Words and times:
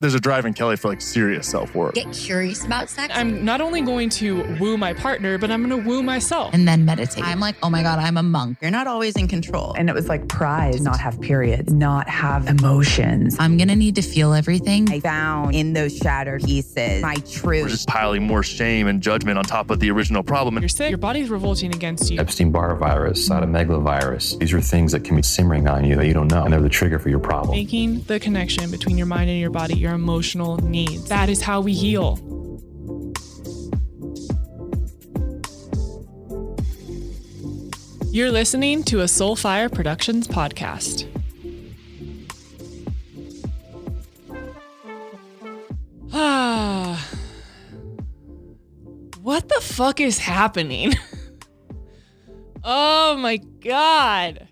There's 0.00 0.14
a 0.14 0.20
drive 0.20 0.46
in 0.46 0.54
Kelli 0.54 0.78
for 0.78 0.86
like 0.86 1.00
serious 1.00 1.48
self 1.48 1.74
work. 1.74 1.94
Get 1.94 2.12
curious 2.12 2.64
about 2.64 2.88
sex. 2.88 3.12
I'm 3.16 3.44
not 3.44 3.60
only 3.60 3.80
going 3.80 4.10
to 4.10 4.56
woo 4.60 4.76
my 4.76 4.92
partner, 4.92 5.38
but 5.38 5.50
I'm 5.50 5.68
going 5.68 5.82
to 5.82 5.88
woo 5.88 6.04
myself. 6.04 6.54
and 6.54 6.68
then 6.68 6.84
meditate. 6.84 7.24
I'm 7.24 7.40
like, 7.40 7.56
oh 7.64 7.68
my 7.68 7.82
God, 7.82 7.98
I'm 7.98 8.16
a 8.16 8.22
monk. 8.22 8.58
You're 8.62 8.70
not 8.70 8.86
always 8.86 9.16
in 9.16 9.26
control. 9.26 9.74
And 9.76 9.90
it 9.90 9.94
was 9.96 10.08
like 10.08 10.28
pride 10.28 10.80
not 10.82 11.00
have 11.00 11.20
periods, 11.20 11.72
not 11.72 12.08
have 12.08 12.46
emotions. 12.46 13.34
I'm 13.40 13.56
gonna 13.56 13.74
need 13.74 13.96
to 13.96 14.02
feel 14.02 14.34
everything. 14.34 14.88
I 14.88 15.00
found 15.00 15.56
in 15.56 15.72
those 15.72 15.96
shattered 15.96 16.44
pieces 16.44 17.02
my 17.02 17.16
We're 17.16 17.24
truth. 17.26 17.68
just 17.70 17.88
piling 17.88 18.22
more 18.24 18.44
shame 18.44 18.86
and 18.86 19.02
judgment 19.02 19.36
on 19.36 19.42
top 19.44 19.70
of 19.70 19.80
the 19.80 19.90
original 19.90 20.22
problem. 20.22 20.58
You're 20.60 20.68
sick. 20.68 20.90
Your 20.90 20.98
body's 20.98 21.28
revolting 21.28 21.74
against 21.74 22.08
you. 22.08 22.20
Epstein 22.20 22.52
Barr 22.52 22.76
virus, 22.76 23.28
cytomegalovirus. 23.28 24.38
These 24.38 24.52
are 24.52 24.60
things 24.60 24.92
that 24.92 25.02
can 25.02 25.16
be 25.16 25.22
simmering 25.22 25.66
on 25.66 25.84
you 25.84 25.96
that 25.96 26.06
you 26.06 26.14
don't 26.14 26.28
know, 26.28 26.44
and 26.44 26.52
they're 26.52 26.60
the 26.60 26.68
trigger 26.68 27.00
for 27.00 27.08
your 27.08 27.18
problem. 27.18 27.56
Making 27.56 28.02
the 28.02 28.20
connection 28.20 28.70
between 28.70 28.96
your 28.96 29.06
mind 29.08 29.28
and 29.28 29.40
your 29.40 29.50
body, 29.50 29.74
your 29.74 29.87
emotional 29.94 30.56
needs. 30.58 31.08
That 31.08 31.28
is 31.28 31.42
how 31.42 31.60
we 31.60 31.74
heal. 31.74 32.18
You're 38.10 38.32
listening 38.32 38.82
to 38.84 39.02
a 39.02 39.04
Soulfire 39.04 39.70
Productions 39.70 40.26
podcast. 40.26 41.06
Ah. 46.12 47.06
what 49.22 49.48
the 49.48 49.60
fuck 49.60 50.00
is 50.00 50.18
happening? 50.18 50.94
oh 52.64 53.16
my 53.18 53.36
god. 53.36 54.48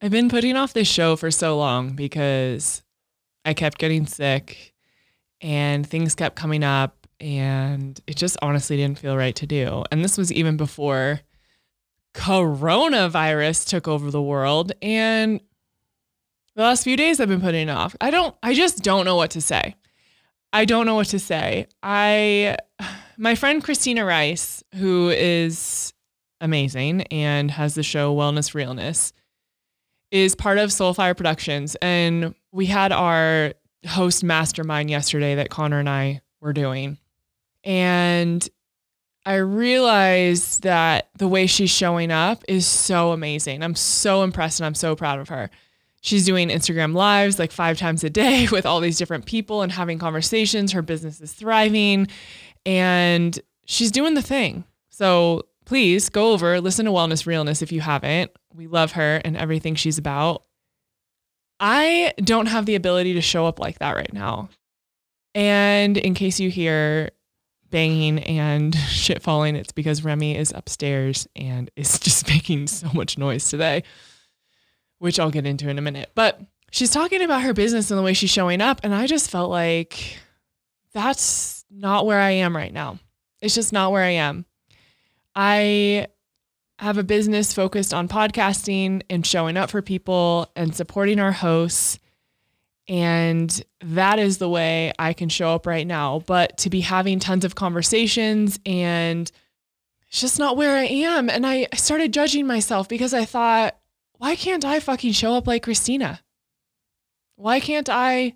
I've 0.00 0.12
been 0.12 0.28
putting 0.28 0.56
off 0.56 0.72
this 0.72 0.86
show 0.86 1.16
for 1.16 1.30
so 1.30 1.58
long 1.58 1.96
because 1.96 2.83
I 3.44 3.54
kept 3.54 3.78
getting 3.78 4.06
sick 4.06 4.74
and 5.40 5.86
things 5.86 6.14
kept 6.14 6.36
coming 6.36 6.64
up 6.64 7.06
and 7.20 8.00
it 8.06 8.16
just 8.16 8.36
honestly 8.42 8.76
didn't 8.76 8.98
feel 8.98 9.16
right 9.16 9.34
to 9.36 9.46
do. 9.46 9.84
And 9.90 10.04
this 10.04 10.16
was 10.18 10.32
even 10.32 10.56
before 10.56 11.20
coronavirus 12.14 13.68
took 13.68 13.88
over 13.88 14.10
the 14.10 14.22
world 14.22 14.72
and 14.80 15.40
the 16.54 16.62
last 16.62 16.84
few 16.84 16.96
days 16.96 17.18
I've 17.18 17.28
been 17.28 17.40
putting 17.40 17.68
off. 17.68 17.96
I 18.00 18.10
don't 18.10 18.34
I 18.42 18.54
just 18.54 18.82
don't 18.82 19.04
know 19.04 19.16
what 19.16 19.32
to 19.32 19.40
say. 19.40 19.74
I 20.52 20.64
don't 20.64 20.86
know 20.86 20.94
what 20.94 21.08
to 21.08 21.18
say. 21.18 21.66
I 21.82 22.56
my 23.18 23.34
friend 23.34 23.62
Christina 23.62 24.04
Rice, 24.04 24.62
who 24.76 25.10
is 25.10 25.92
amazing 26.40 27.02
and 27.02 27.50
has 27.50 27.74
the 27.74 27.82
show 27.82 28.14
Wellness 28.14 28.54
Realness, 28.54 29.12
is 30.10 30.36
part 30.36 30.58
of 30.58 30.70
Soulfire 30.70 31.16
Productions. 31.16 31.74
And 31.82 32.34
we 32.54 32.66
had 32.66 32.92
our 32.92 33.52
host 33.84 34.22
mastermind 34.22 34.88
yesterday 34.88 35.34
that 35.34 35.50
Connor 35.50 35.80
and 35.80 35.88
I 35.88 36.20
were 36.40 36.52
doing. 36.52 36.98
And 37.64 38.48
I 39.26 39.36
realized 39.36 40.62
that 40.62 41.08
the 41.18 41.26
way 41.26 41.48
she's 41.48 41.70
showing 41.70 42.12
up 42.12 42.44
is 42.46 42.64
so 42.64 43.10
amazing. 43.10 43.64
I'm 43.64 43.74
so 43.74 44.22
impressed 44.22 44.60
and 44.60 44.66
I'm 44.66 44.76
so 44.76 44.94
proud 44.94 45.18
of 45.18 45.30
her. 45.30 45.50
She's 46.00 46.24
doing 46.24 46.48
Instagram 46.48 46.94
lives 46.94 47.40
like 47.40 47.50
five 47.50 47.76
times 47.76 48.04
a 48.04 48.10
day 48.10 48.46
with 48.52 48.66
all 48.66 48.78
these 48.78 48.98
different 48.98 49.26
people 49.26 49.62
and 49.62 49.72
having 49.72 49.98
conversations. 49.98 50.70
Her 50.70 50.82
business 50.82 51.20
is 51.20 51.32
thriving 51.32 52.06
and 52.64 53.36
she's 53.66 53.90
doing 53.90 54.14
the 54.14 54.22
thing. 54.22 54.62
So 54.90 55.42
please 55.64 56.08
go 56.08 56.30
over, 56.32 56.60
listen 56.60 56.84
to 56.84 56.92
Wellness 56.92 57.26
Realness 57.26 57.62
if 57.62 57.72
you 57.72 57.80
haven't. 57.80 58.30
We 58.54 58.68
love 58.68 58.92
her 58.92 59.20
and 59.24 59.36
everything 59.36 59.74
she's 59.74 59.98
about. 59.98 60.43
I 61.60 62.12
don't 62.18 62.46
have 62.46 62.66
the 62.66 62.74
ability 62.74 63.14
to 63.14 63.20
show 63.20 63.46
up 63.46 63.58
like 63.58 63.78
that 63.78 63.96
right 63.96 64.12
now. 64.12 64.48
And 65.34 65.96
in 65.96 66.14
case 66.14 66.38
you 66.40 66.50
hear 66.50 67.10
banging 67.70 68.20
and 68.20 68.74
shit 68.88 69.22
falling, 69.22 69.56
it's 69.56 69.72
because 69.72 70.04
Remy 70.04 70.36
is 70.36 70.52
upstairs 70.54 71.26
and 71.34 71.70
is 71.76 71.98
just 72.00 72.28
making 72.28 72.66
so 72.68 72.88
much 72.92 73.18
noise 73.18 73.48
today, 73.48 73.82
which 74.98 75.18
I'll 75.18 75.30
get 75.30 75.46
into 75.46 75.68
in 75.68 75.78
a 75.78 75.82
minute. 75.82 76.10
But 76.14 76.40
she's 76.70 76.90
talking 76.90 77.22
about 77.22 77.42
her 77.42 77.52
business 77.52 77.90
and 77.90 77.98
the 77.98 78.02
way 78.02 78.14
she's 78.14 78.30
showing 78.30 78.60
up. 78.60 78.80
And 78.82 78.94
I 78.94 79.06
just 79.06 79.30
felt 79.30 79.50
like 79.50 80.18
that's 80.92 81.64
not 81.70 82.06
where 82.06 82.20
I 82.20 82.30
am 82.30 82.56
right 82.56 82.72
now. 82.72 82.98
It's 83.40 83.54
just 83.54 83.72
not 83.72 83.92
where 83.92 84.02
I 84.02 84.10
am. 84.10 84.46
I 85.34 86.06
have 86.84 86.98
a 86.98 87.02
business 87.02 87.54
focused 87.54 87.94
on 87.94 88.08
podcasting 88.08 89.02
and 89.08 89.26
showing 89.26 89.56
up 89.56 89.70
for 89.70 89.80
people 89.80 90.50
and 90.54 90.76
supporting 90.76 91.18
our 91.18 91.32
hosts. 91.32 91.98
And 92.88 93.64
that 93.80 94.18
is 94.18 94.36
the 94.36 94.50
way 94.50 94.92
I 94.98 95.14
can 95.14 95.30
show 95.30 95.54
up 95.54 95.66
right 95.66 95.86
now. 95.86 96.22
But 96.26 96.58
to 96.58 96.68
be 96.68 96.82
having 96.82 97.20
tons 97.20 97.46
of 97.46 97.54
conversations 97.54 98.60
and 98.66 99.32
it's 100.08 100.20
just 100.20 100.38
not 100.38 100.58
where 100.58 100.76
I 100.76 100.84
am. 100.84 101.30
And 101.30 101.46
I, 101.46 101.68
started 101.74 102.12
judging 102.12 102.46
myself 102.46 102.86
because 102.86 103.14
I 103.14 103.24
thought, 103.24 103.78
why 104.18 104.36
can't 104.36 104.64
I 104.64 104.78
fucking 104.78 105.12
show 105.12 105.32
up 105.32 105.46
like 105.46 105.62
Christina? 105.62 106.20
Why 107.36 107.60
can't 107.60 107.88
I 107.88 108.34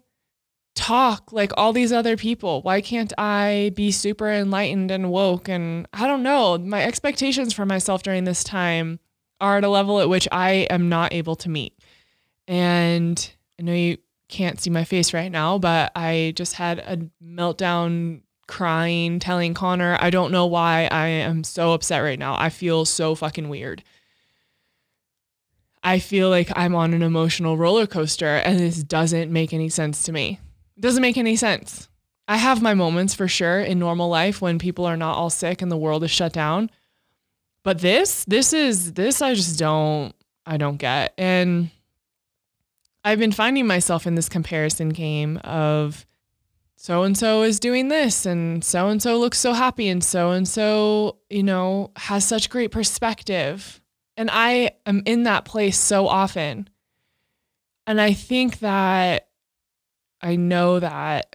talk 0.78 1.32
like 1.32 1.52
all 1.56 1.72
these 1.72 1.92
other 1.92 2.16
people? 2.16 2.62
Why 2.62 2.80
can't 2.80 3.12
I 3.18 3.72
be 3.74 3.90
super 3.90 4.30
enlightened 4.30 4.90
and 4.90 5.10
woke? 5.10 5.48
And 5.48 5.88
I 5.92 6.06
don't 6.06 6.22
know. 6.22 6.56
My 6.56 6.84
expectations 6.84 7.52
for 7.52 7.66
myself 7.66 8.02
during 8.02 8.24
this 8.24 8.44
time 8.44 9.00
are 9.40 9.58
at 9.58 9.64
a 9.64 9.68
level 9.68 10.00
at 10.00 10.08
which 10.08 10.28
I 10.30 10.66
am 10.70 10.88
not 10.88 11.12
able 11.12 11.34
to 11.36 11.48
meet. 11.48 11.74
And 12.46 13.30
I 13.58 13.62
know 13.64 13.72
you 13.72 13.98
can't 14.28 14.60
see 14.60 14.70
my 14.70 14.84
face 14.84 15.12
right 15.12 15.30
now, 15.30 15.58
but 15.58 15.90
I 15.96 16.32
just 16.36 16.54
had 16.54 16.78
a 16.78 16.98
meltdown 17.22 18.22
crying, 18.46 19.18
telling 19.18 19.54
Connor, 19.54 19.98
I 20.00 20.10
don't 20.10 20.32
know 20.32 20.46
why 20.46 20.88
I 20.90 21.08
am 21.08 21.44
so 21.44 21.72
upset 21.72 22.02
right 22.02 22.18
now. 22.18 22.36
I 22.38 22.48
feel 22.48 22.84
so 22.84 23.14
fucking 23.14 23.48
weird. 23.48 23.82
I 25.82 25.98
feel 25.98 26.30
like 26.30 26.50
I'm 26.56 26.74
on 26.74 26.94
an 26.94 27.02
emotional 27.02 27.56
roller 27.56 27.86
coaster 27.86 28.26
and 28.26 28.58
this 28.58 28.82
doesn't 28.82 29.32
make 29.32 29.52
any 29.52 29.68
sense 29.68 30.04
to 30.04 30.12
me. 30.12 30.40
Doesn't 30.78 31.02
make 31.02 31.16
any 31.16 31.36
sense. 31.36 31.88
I 32.28 32.36
have 32.36 32.60
my 32.60 32.74
moments 32.74 33.14
for 33.14 33.26
sure 33.26 33.60
in 33.60 33.78
normal 33.78 34.08
life 34.08 34.42
when 34.42 34.58
people 34.58 34.84
are 34.84 34.96
not 34.96 35.16
all 35.16 35.30
sick 35.30 35.62
and 35.62 35.72
the 35.72 35.76
world 35.76 36.04
is 36.04 36.10
shut 36.10 36.32
down. 36.32 36.70
But 37.62 37.80
this, 37.80 38.24
this 38.26 38.52
is 38.52 38.92
this 38.92 39.22
I 39.22 39.34
just 39.34 39.58
don't 39.58 40.14
I 40.46 40.56
don't 40.56 40.76
get. 40.76 41.14
And 41.18 41.70
I've 43.04 43.18
been 43.18 43.32
finding 43.32 43.66
myself 43.66 44.06
in 44.06 44.14
this 44.14 44.28
comparison 44.28 44.90
game 44.90 45.38
of 45.38 46.06
so 46.76 47.02
and 47.02 47.16
so 47.16 47.42
is 47.42 47.58
doing 47.58 47.88
this 47.88 48.24
and 48.24 48.62
so 48.62 48.88
and 48.88 49.02
so 49.02 49.18
looks 49.18 49.38
so 49.38 49.52
happy 49.52 49.88
and 49.88 50.04
so 50.04 50.30
and 50.30 50.46
so, 50.46 51.16
you 51.28 51.42
know, 51.42 51.90
has 51.96 52.24
such 52.24 52.50
great 52.50 52.70
perspective. 52.70 53.80
And 54.16 54.30
I 54.32 54.72
am 54.84 55.02
in 55.06 55.24
that 55.24 55.44
place 55.44 55.78
so 55.78 56.08
often. 56.08 56.68
And 57.86 58.00
I 58.00 58.12
think 58.12 58.58
that 58.58 59.27
I 60.20 60.36
know 60.36 60.80
that 60.80 61.34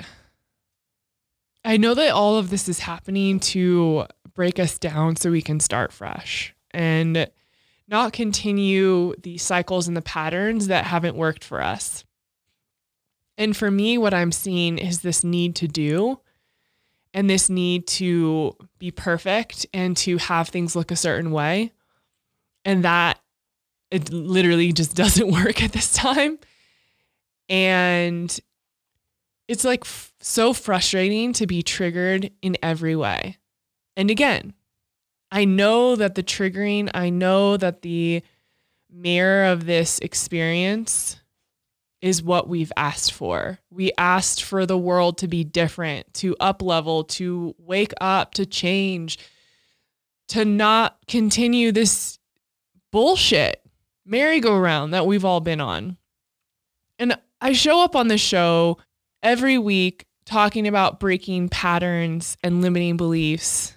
I 1.65 1.77
know 1.77 1.93
that 1.93 2.11
all 2.11 2.37
of 2.37 2.49
this 2.49 2.67
is 2.67 2.79
happening 2.79 3.39
to 3.39 4.05
break 4.33 4.59
us 4.59 4.77
down 4.77 5.15
so 5.15 5.31
we 5.31 5.41
can 5.41 5.59
start 5.59 5.93
fresh 5.93 6.53
and 6.71 7.29
not 7.87 8.13
continue 8.13 9.13
the 9.21 9.37
cycles 9.37 9.87
and 9.87 9.95
the 9.95 10.01
patterns 10.01 10.67
that 10.67 10.85
haven't 10.85 11.15
worked 11.15 11.43
for 11.43 11.61
us. 11.61 12.03
And 13.37 13.55
for 13.55 13.71
me, 13.71 13.97
what 13.97 14.13
I'm 14.13 14.31
seeing 14.31 14.77
is 14.77 15.01
this 15.01 15.23
need 15.23 15.55
to 15.57 15.67
do 15.67 16.19
and 17.13 17.29
this 17.29 17.49
need 17.49 17.87
to 17.87 18.55
be 18.79 18.91
perfect 18.91 19.65
and 19.73 19.95
to 19.97 20.17
have 20.17 20.49
things 20.49 20.75
look 20.75 20.91
a 20.91 20.95
certain 20.95 21.31
way. 21.31 21.71
And 22.65 22.83
that 22.83 23.19
it 23.91 24.11
literally 24.11 24.71
just 24.73 24.95
doesn't 24.95 25.31
work 25.31 25.63
at 25.63 25.71
this 25.71 25.93
time. 25.93 26.39
And 27.49 28.37
it's 29.47 29.63
like 29.63 29.81
f- 29.81 30.13
so 30.19 30.53
frustrating 30.53 31.33
to 31.33 31.47
be 31.47 31.61
triggered 31.61 32.31
in 32.41 32.57
every 32.63 32.95
way. 32.95 33.37
And 33.95 34.09
again, 34.09 34.53
I 35.31 35.45
know 35.45 35.95
that 35.95 36.15
the 36.15 36.23
triggering, 36.23 36.89
I 36.93 37.09
know 37.09 37.57
that 37.57 37.81
the 37.81 38.21
mirror 38.89 39.45
of 39.45 39.65
this 39.65 39.99
experience 39.99 41.19
is 42.01 42.21
what 42.21 42.47
we've 42.47 42.71
asked 42.75 43.13
for. 43.13 43.59
We 43.69 43.91
asked 43.97 44.43
for 44.43 44.65
the 44.65 44.77
world 44.77 45.17
to 45.19 45.27
be 45.27 45.43
different, 45.43 46.13
to 46.15 46.35
up 46.39 46.61
level, 46.61 47.05
to 47.05 47.55
wake 47.57 47.93
up, 48.01 48.33
to 48.35 48.45
change, 48.45 49.17
to 50.27 50.45
not 50.45 50.97
continue 51.07 51.71
this 51.71 52.19
bullshit 52.91 53.61
merry-go-round 54.05 54.93
that 54.93 55.07
we've 55.07 55.25
all 55.25 55.39
been 55.39 55.61
on. 55.61 55.97
And 56.99 57.17
I 57.39 57.53
show 57.53 57.81
up 57.81 57.95
on 57.95 58.09
this 58.09 58.21
show 58.21 58.77
every 59.23 59.57
week 59.57 60.05
talking 60.25 60.67
about 60.67 60.99
breaking 60.99 61.49
patterns 61.49 62.37
and 62.43 62.61
limiting 62.61 62.97
beliefs, 62.97 63.75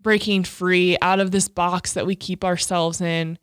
breaking 0.00 0.44
free 0.44 0.96
out 1.00 1.20
of 1.20 1.30
this 1.30 1.48
box 1.48 1.92
that 1.92 2.06
we 2.06 2.16
keep 2.16 2.44
ourselves 2.44 3.00
in. 3.00 3.38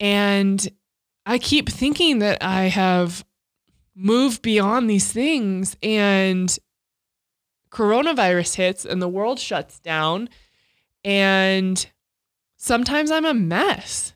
And 0.00 0.66
I 1.26 1.38
keep 1.38 1.68
thinking 1.68 2.20
that 2.20 2.42
I 2.42 2.64
have 2.64 3.24
moved 3.94 4.42
beyond 4.42 4.88
these 4.88 5.12
things 5.12 5.76
and 5.82 6.56
coronavirus 7.70 8.54
hits 8.56 8.84
and 8.84 9.00
the 9.02 9.08
world 9.08 9.38
shuts 9.38 9.78
down 9.80 10.28
and 11.04 11.86
sometimes 12.56 13.10
I'm 13.10 13.24
a 13.24 13.34
mess 13.34 14.14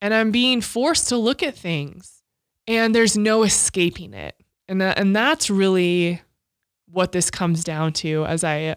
and 0.00 0.12
I'm 0.12 0.30
being 0.30 0.60
forced 0.60 1.08
to 1.08 1.16
look 1.16 1.42
at 1.42 1.56
things 1.56 2.22
and 2.68 2.94
there's 2.94 3.16
no 3.16 3.42
escaping 3.42 4.14
it. 4.14 4.35
And 4.68 4.80
that, 4.80 4.98
and 4.98 5.14
that's 5.14 5.48
really 5.48 6.20
what 6.90 7.12
this 7.12 7.30
comes 7.30 7.64
down 7.64 7.92
to 7.92 8.24
as 8.26 8.44
I 8.44 8.76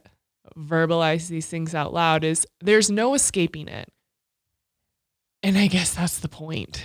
verbalize 0.58 1.28
these 1.28 1.48
things 1.48 1.74
out 1.76 1.94
loud 1.94 2.24
is 2.24 2.46
there's 2.62 2.90
no 2.90 3.14
escaping 3.14 3.68
it. 3.68 3.90
And 5.42 5.58
I 5.58 5.68
guess 5.68 5.94
that's 5.94 6.20
the 6.20 6.28
point. 6.28 6.84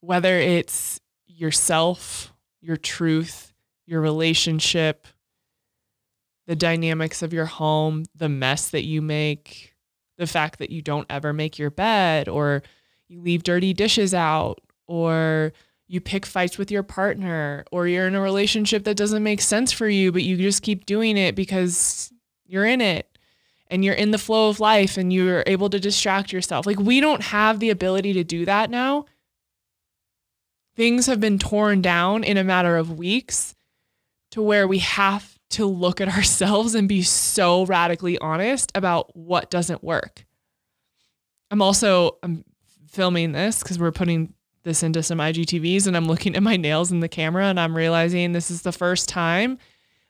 Whether 0.00 0.38
it's 0.38 1.00
yourself, 1.26 2.32
your 2.60 2.76
truth, 2.76 3.52
your 3.86 4.00
relationship, 4.00 5.06
the 6.46 6.56
dynamics 6.56 7.22
of 7.22 7.32
your 7.32 7.46
home, 7.46 8.04
the 8.14 8.28
mess 8.28 8.70
that 8.70 8.84
you 8.84 9.02
make, 9.02 9.74
the 10.18 10.26
fact 10.26 10.58
that 10.58 10.70
you 10.70 10.82
don't 10.82 11.06
ever 11.10 11.32
make 11.32 11.58
your 11.58 11.70
bed 11.70 12.28
or 12.28 12.62
you 13.08 13.20
leave 13.20 13.42
dirty 13.42 13.72
dishes 13.72 14.14
out 14.14 14.60
or 14.86 15.52
you 15.86 16.00
pick 16.00 16.24
fights 16.24 16.58
with 16.58 16.70
your 16.70 16.82
partner 16.82 17.64
or 17.70 17.86
you're 17.86 18.06
in 18.06 18.14
a 18.14 18.20
relationship 18.20 18.84
that 18.84 18.96
doesn't 18.96 19.22
make 19.22 19.40
sense 19.40 19.70
for 19.72 19.88
you 19.88 20.10
but 20.10 20.22
you 20.22 20.36
just 20.36 20.62
keep 20.62 20.86
doing 20.86 21.16
it 21.16 21.34
because 21.34 22.12
you're 22.46 22.64
in 22.64 22.80
it 22.80 23.14
and 23.68 23.84
you're 23.84 23.94
in 23.94 24.10
the 24.10 24.18
flow 24.18 24.48
of 24.48 24.60
life 24.60 24.96
and 24.96 25.12
you're 25.12 25.42
able 25.46 25.70
to 25.70 25.80
distract 25.80 26.32
yourself. 26.32 26.66
Like 26.66 26.78
we 26.78 27.00
don't 27.00 27.22
have 27.22 27.60
the 27.60 27.70
ability 27.70 28.12
to 28.14 28.24
do 28.24 28.44
that 28.44 28.70
now. 28.70 29.06
Things 30.76 31.06
have 31.06 31.20
been 31.20 31.38
torn 31.38 31.82
down 31.82 32.24
in 32.24 32.36
a 32.36 32.44
matter 32.44 32.76
of 32.76 32.98
weeks 32.98 33.54
to 34.32 34.42
where 34.42 34.66
we 34.66 34.78
have 34.78 35.38
to 35.50 35.66
look 35.66 36.00
at 36.00 36.08
ourselves 36.16 36.74
and 36.74 36.88
be 36.88 37.02
so 37.02 37.64
radically 37.66 38.18
honest 38.18 38.72
about 38.74 39.16
what 39.16 39.50
doesn't 39.50 39.82
work. 39.82 40.24
I'm 41.50 41.62
also 41.62 42.18
I'm 42.22 42.44
filming 42.88 43.32
this 43.32 43.62
cuz 43.62 43.78
we're 43.78 43.92
putting 43.92 44.33
this 44.64 44.82
into 44.82 45.02
some 45.02 45.18
IGTVs 45.18 45.86
and 45.86 45.96
I'm 45.96 46.06
looking 46.06 46.34
at 46.34 46.42
my 46.42 46.56
nails 46.56 46.90
in 46.90 47.00
the 47.00 47.08
camera 47.08 47.46
and 47.46 47.60
I'm 47.60 47.76
realizing 47.76 48.32
this 48.32 48.50
is 48.50 48.62
the 48.62 48.72
first 48.72 49.08
time 49.08 49.58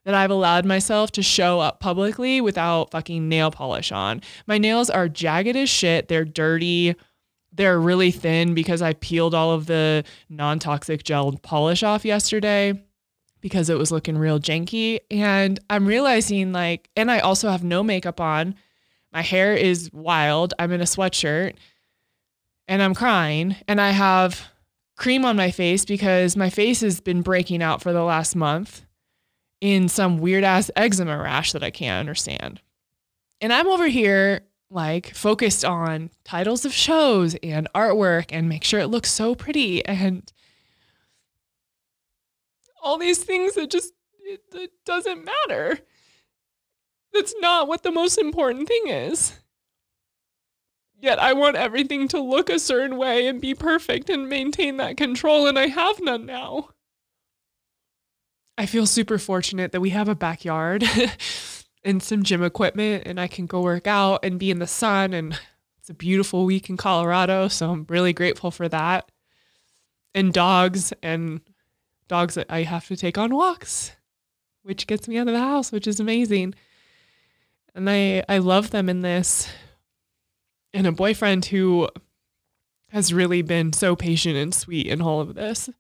that 0.05 0.15
I've 0.15 0.31
allowed 0.31 0.65
myself 0.65 1.13
to 1.13 1.23
show 1.23 1.61
up 1.61 1.81
publicly 1.81 2.41
without 2.41 2.91
fucking 2.91 3.29
nail 3.29 3.51
polish 3.51 3.91
on. 3.91 4.23
My 4.47 4.59
nails 4.59 4.91
are 4.91 5.09
jagged 5.09 5.57
as 5.57 5.69
shit. 5.69 6.09
They're 6.09 6.25
dirty. 6.25 6.95
They're 7.53 7.81
really 7.81 8.11
thin 8.11 8.55
because 8.55 8.83
I 8.83 8.95
peeled 8.95 9.35
all 9.35 9.53
of 9.53 9.67
the 9.67 10.05
non 10.29 10.59
toxic 10.59 11.05
gel 11.05 11.33
polish 11.43 11.83
off 11.83 12.05
yesterday 12.05 12.83
because 13.41 13.69
it 13.69 13.79
was 13.79 13.93
looking 13.93 14.19
real 14.19 14.41
janky. 14.41 15.01
And 15.11 15.59
I'm 15.71 15.87
realizing, 15.87 16.53
like, 16.53 16.91
and 16.97 17.11
I 17.11 17.21
also 17.21 17.51
have 17.51 17.65
no 17.65 17.83
makeup 17.83 18.21
on. 18.21 18.55
My 19.13 19.23
hair 19.23 19.55
is 19.55 19.93
wild. 19.93 20.55
I'm 20.59 20.73
in 20.73 20.81
a 20.81 20.85
sweatshirt 20.85 21.55
and 22.69 22.83
I'm 22.83 22.95
crying. 22.95 23.57
And 23.69 23.81
I 23.81 23.91
have 23.91 24.49
cream 24.97 25.25
on 25.25 25.37
my 25.37 25.51
face 25.51 25.85
because 25.85 26.37
my 26.37 26.51
face 26.51 26.81
has 26.81 27.01
been 27.01 27.23
breaking 27.23 27.63
out 27.63 27.83
for 27.83 27.93
the 27.93 28.03
last 28.03 28.37
month 28.37 28.85
in 29.61 29.89
some 29.89 30.19
weird 30.19 30.45
ass 30.45 30.71
eczema 30.77 31.17
rash 31.19 31.53
that 31.53 31.65
I 31.65 31.71
can't 31.71 32.01
understand. 32.01 32.61
And 33.41 33.53
I'm 33.53 33.67
over 33.67 33.89
here 33.89 34.43
like 34.71 35.15
focused 35.15 35.65
on 35.65 36.11
titles 36.25 36.65
of 36.65 36.73
shows 36.73 37.37
and 37.43 37.69
artwork 37.75 38.27
and 38.31 38.49
make 38.49 38.65
sure 38.65 38.81
it 38.81 38.89
looks 38.89 39.11
so 39.11 39.35
pretty 39.35 39.85
and 39.85 40.33
all 42.83 42.99
these 42.99 43.23
things 43.23 43.55
that 43.55 43.71
just 43.71 43.93
it, 44.25 44.41
it 44.53 44.71
doesn't 44.85 45.25
matter. 45.25 45.79
That's 47.13 47.35
not 47.41 47.69
what 47.69 47.83
the 47.83 47.93
most 47.93 48.19
important 48.19 48.69
thing 48.69 48.89
is. 48.89 49.33
Yet 51.01 51.19
I 51.19 51.33
want 51.33 51.57
everything 51.57 52.09
to 52.09 52.21
look 52.21 52.49
a 52.49 52.59
certain 52.59 52.97
way 52.97 53.27
and 53.27 53.41
be 53.41 53.55
perfect 53.55 54.09
and 54.09 54.29
maintain 54.29 54.79
that 54.79 54.97
control, 54.97 55.47
and 55.47 55.59
I 55.59 55.67
have 55.67 56.01
none 56.01 56.25
now. 56.25 56.71
I 58.57 58.67
feel 58.67 58.87
super 58.87 59.19
fortunate 59.19 59.73
that 59.73 59.81
we 59.81 59.91
have 59.91 60.09
a 60.09 60.15
backyard 60.15 60.85
and 61.85 62.03
some 62.03 62.23
gym 62.23 62.43
equipment 62.43 63.03
and 63.05 63.21
I 63.21 63.27
can 63.27 63.47
go 63.47 63.61
work 63.61 63.87
out 63.87 64.25
and 64.25 64.39
be 64.39 64.51
in 64.51 64.61
the 64.61 64.67
sun 64.67 65.13
and 65.13 65.39
it's 65.79 65.91
a 65.91 65.95
beautiful 65.95 66.47
week 66.47 66.71
in 66.71 66.79
Colorado, 66.79 67.47
so 67.49 67.71
I'm 67.71 67.85
really 67.91 68.15
grateful 68.15 68.51
for 68.51 68.71
that. 68.71 69.11
And 70.15 70.33
dogs 70.33 70.95
and 71.03 71.43
dogs 72.09 72.37
that 72.37 72.47
I 72.49 72.63
have 72.63 72.87
to 72.89 72.97
take 72.97 73.19
on 73.19 73.35
walks, 73.35 73.93
which 74.63 74.87
gets 74.87 75.09
me 75.09 75.19
out 75.19 75.29
of 75.29 75.35
the 75.35 75.41
house, 75.41 75.73
which 75.73 75.87
is 75.87 76.01
amazing. 76.01 76.55
And 77.75 77.91
I 77.91 78.25
I 78.31 78.39
love 78.39 78.71
them 78.71 78.89
in 78.89 79.03
this. 79.03 79.47
And 80.75 80.87
a 80.87 80.93
boyfriend 80.93 81.47
who 81.47 81.89
has 82.91 83.15
really 83.15 83.41
been 83.41 83.73
so 83.73 83.97
patient 83.97 84.37
and 84.37 84.55
sweet 84.55 84.87
in 84.87 85.01
all 85.01 85.21
of 85.21 85.35
this 85.35 85.71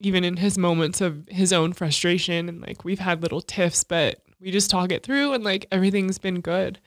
even 0.00 0.24
in 0.24 0.36
his 0.36 0.56
moments 0.56 1.00
of 1.00 1.26
his 1.28 1.52
own 1.52 1.72
frustration 1.72 2.48
and 2.48 2.60
like 2.60 2.84
we've 2.84 3.00
had 3.00 3.22
little 3.22 3.40
tiffs 3.40 3.84
but 3.84 4.22
we 4.40 4.50
just 4.50 4.70
talk 4.70 4.92
it 4.92 5.02
through 5.02 5.32
and 5.32 5.42
like 5.42 5.66
everything's 5.72 6.18
been 6.18 6.40
good. 6.40 6.78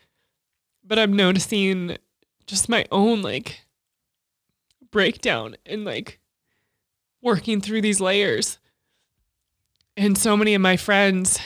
But 0.84 1.00
i'm 1.00 1.14
noticing 1.14 1.98
just 2.48 2.70
my 2.70 2.86
own 2.92 3.22
like 3.22 3.62
breakdown 4.92 5.56
and 5.66 5.86
like 5.86 6.20
working 7.22 7.62
through 7.62 7.82
these 7.82 8.02
layers. 8.02 8.58
And 9.98 10.18
so 10.18 10.38
many 10.38 10.54
of 10.54 10.62
my 10.62 10.78
friends 10.78 11.40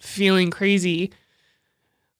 feeling 0.00 0.50
crazy 0.50 1.10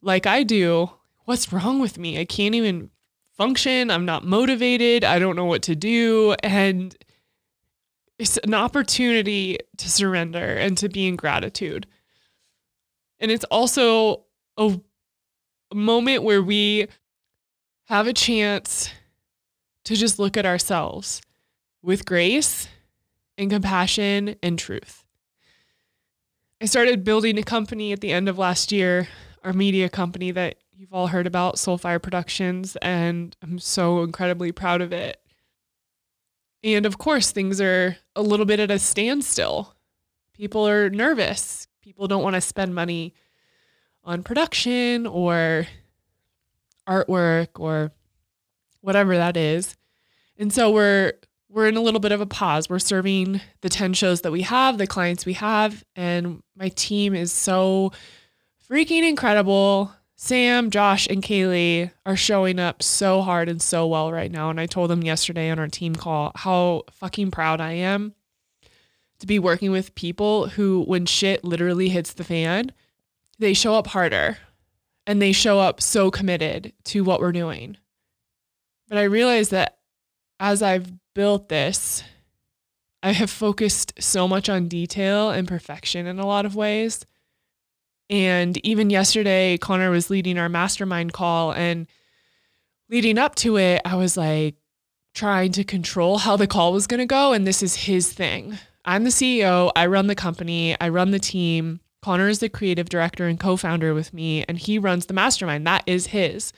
like 0.00 0.24
i 0.24 0.42
do 0.42 0.88
what's 1.24 1.52
wrong 1.52 1.80
with 1.80 1.98
me 1.98 2.18
i 2.18 2.24
can't 2.24 2.54
even 2.54 2.90
function 3.36 3.90
i'm 3.90 4.04
not 4.04 4.24
motivated 4.24 5.04
i 5.04 5.18
don't 5.18 5.36
know 5.36 5.44
what 5.44 5.62
to 5.62 5.74
do 5.74 6.34
and 6.42 6.96
it's 8.18 8.36
an 8.38 8.54
opportunity 8.54 9.58
to 9.76 9.90
surrender 9.90 10.56
and 10.56 10.78
to 10.78 10.88
be 10.88 11.06
in 11.06 11.16
gratitude. 11.16 11.86
And 13.18 13.30
it's 13.30 13.44
also 13.44 14.24
a 14.56 14.78
moment 15.72 16.22
where 16.22 16.42
we 16.42 16.88
have 17.86 18.06
a 18.06 18.12
chance 18.12 18.90
to 19.84 19.96
just 19.96 20.18
look 20.18 20.36
at 20.36 20.46
ourselves 20.46 21.20
with 21.82 22.06
grace 22.06 22.68
and 23.36 23.50
compassion 23.50 24.36
and 24.42 24.58
truth. 24.58 25.04
I 26.60 26.66
started 26.66 27.04
building 27.04 27.36
a 27.36 27.42
company 27.42 27.92
at 27.92 28.00
the 28.00 28.12
end 28.12 28.28
of 28.28 28.38
last 28.38 28.72
year, 28.72 29.08
our 29.42 29.52
media 29.52 29.88
company 29.88 30.30
that 30.30 30.56
you've 30.76 30.92
all 30.92 31.08
heard 31.08 31.26
about, 31.26 31.56
Soulfire 31.56 32.02
Productions, 32.02 32.76
and 32.82 33.36
I'm 33.42 33.58
so 33.58 34.02
incredibly 34.02 34.52
proud 34.52 34.80
of 34.82 34.92
it. 34.92 35.20
And 36.62 36.86
of 36.86 36.98
course, 36.98 37.30
things 37.30 37.60
are 37.60 37.96
a 38.16 38.22
little 38.22 38.46
bit 38.46 38.60
at 38.60 38.70
a 38.70 38.78
standstill. 38.78 39.74
People 40.32 40.66
are 40.66 40.90
nervous. 40.90 41.68
People 41.82 42.08
don't 42.08 42.22
want 42.22 42.34
to 42.34 42.40
spend 42.40 42.74
money 42.74 43.14
on 44.02 44.22
production 44.22 45.06
or 45.06 45.66
artwork 46.88 47.60
or 47.60 47.92
whatever 48.80 49.16
that 49.16 49.36
is. 49.36 49.76
And 50.36 50.52
so 50.52 50.70
we're 50.70 51.12
we're 51.48 51.68
in 51.68 51.76
a 51.76 51.80
little 51.80 52.00
bit 52.00 52.10
of 52.10 52.20
a 52.20 52.26
pause. 52.26 52.68
We're 52.68 52.80
serving 52.80 53.40
the 53.60 53.68
10 53.68 53.92
shows 53.92 54.22
that 54.22 54.32
we 54.32 54.42
have, 54.42 54.76
the 54.76 54.88
clients 54.88 55.24
we 55.24 55.34
have, 55.34 55.84
and 55.94 56.42
my 56.56 56.68
team 56.70 57.14
is 57.14 57.30
so 57.30 57.92
freaking 58.68 59.08
incredible. 59.08 59.92
Sam, 60.16 60.70
Josh, 60.70 61.08
and 61.08 61.22
Kaylee 61.22 61.90
are 62.06 62.16
showing 62.16 62.58
up 62.58 62.82
so 62.82 63.22
hard 63.22 63.48
and 63.48 63.60
so 63.60 63.86
well 63.86 64.12
right 64.12 64.30
now. 64.30 64.48
And 64.48 64.60
I 64.60 64.66
told 64.66 64.90
them 64.90 65.02
yesterday 65.02 65.50
on 65.50 65.58
our 65.58 65.68
team 65.68 65.96
call 65.96 66.32
how 66.36 66.84
fucking 66.92 67.30
proud 67.30 67.60
I 67.60 67.72
am 67.72 68.14
to 69.18 69.26
be 69.26 69.38
working 69.38 69.70
with 69.70 69.94
people 69.94 70.48
who, 70.48 70.82
when 70.84 71.06
shit 71.06 71.44
literally 71.44 71.88
hits 71.88 72.12
the 72.12 72.24
fan, 72.24 72.72
they 73.38 73.54
show 73.54 73.74
up 73.74 73.88
harder 73.88 74.38
and 75.06 75.20
they 75.20 75.32
show 75.32 75.58
up 75.58 75.80
so 75.80 76.10
committed 76.10 76.72
to 76.84 77.02
what 77.02 77.20
we're 77.20 77.32
doing. 77.32 77.76
But 78.88 78.98
I 78.98 79.04
realize 79.04 79.48
that 79.48 79.78
as 80.38 80.62
I've 80.62 80.92
built 81.14 81.48
this, 81.48 82.04
I 83.02 83.12
have 83.12 83.30
focused 83.30 83.94
so 83.98 84.28
much 84.28 84.48
on 84.48 84.68
detail 84.68 85.30
and 85.30 85.48
perfection 85.48 86.06
in 86.06 86.18
a 86.18 86.26
lot 86.26 86.46
of 86.46 86.56
ways 86.56 87.04
and 88.10 88.64
even 88.64 88.90
yesterday, 88.90 89.56
Connor 89.58 89.90
was 89.90 90.10
leading 90.10 90.38
our 90.38 90.48
mastermind 90.48 91.12
call. 91.12 91.52
And 91.52 91.86
leading 92.88 93.18
up 93.18 93.34
to 93.36 93.56
it, 93.56 93.82
I 93.84 93.96
was 93.96 94.16
like 94.16 94.56
trying 95.14 95.52
to 95.52 95.64
control 95.64 96.18
how 96.18 96.36
the 96.36 96.46
call 96.46 96.72
was 96.72 96.86
going 96.86 97.00
to 97.00 97.06
go. 97.06 97.32
And 97.32 97.46
this 97.46 97.62
is 97.62 97.74
his 97.76 98.12
thing. 98.12 98.58
I'm 98.84 99.04
the 99.04 99.10
CEO, 99.10 99.72
I 99.74 99.86
run 99.86 100.08
the 100.08 100.14
company, 100.14 100.76
I 100.78 100.90
run 100.90 101.10
the 101.10 101.18
team. 101.18 101.80
Connor 102.02 102.28
is 102.28 102.40
the 102.40 102.50
creative 102.50 102.90
director 102.90 103.26
and 103.26 103.40
co 103.40 103.56
founder 103.56 103.94
with 103.94 104.12
me, 104.12 104.44
and 104.46 104.58
he 104.58 104.78
runs 104.78 105.06
the 105.06 105.14
mastermind. 105.14 105.66
That 105.66 105.84
is 105.86 106.08
his. 106.08 106.52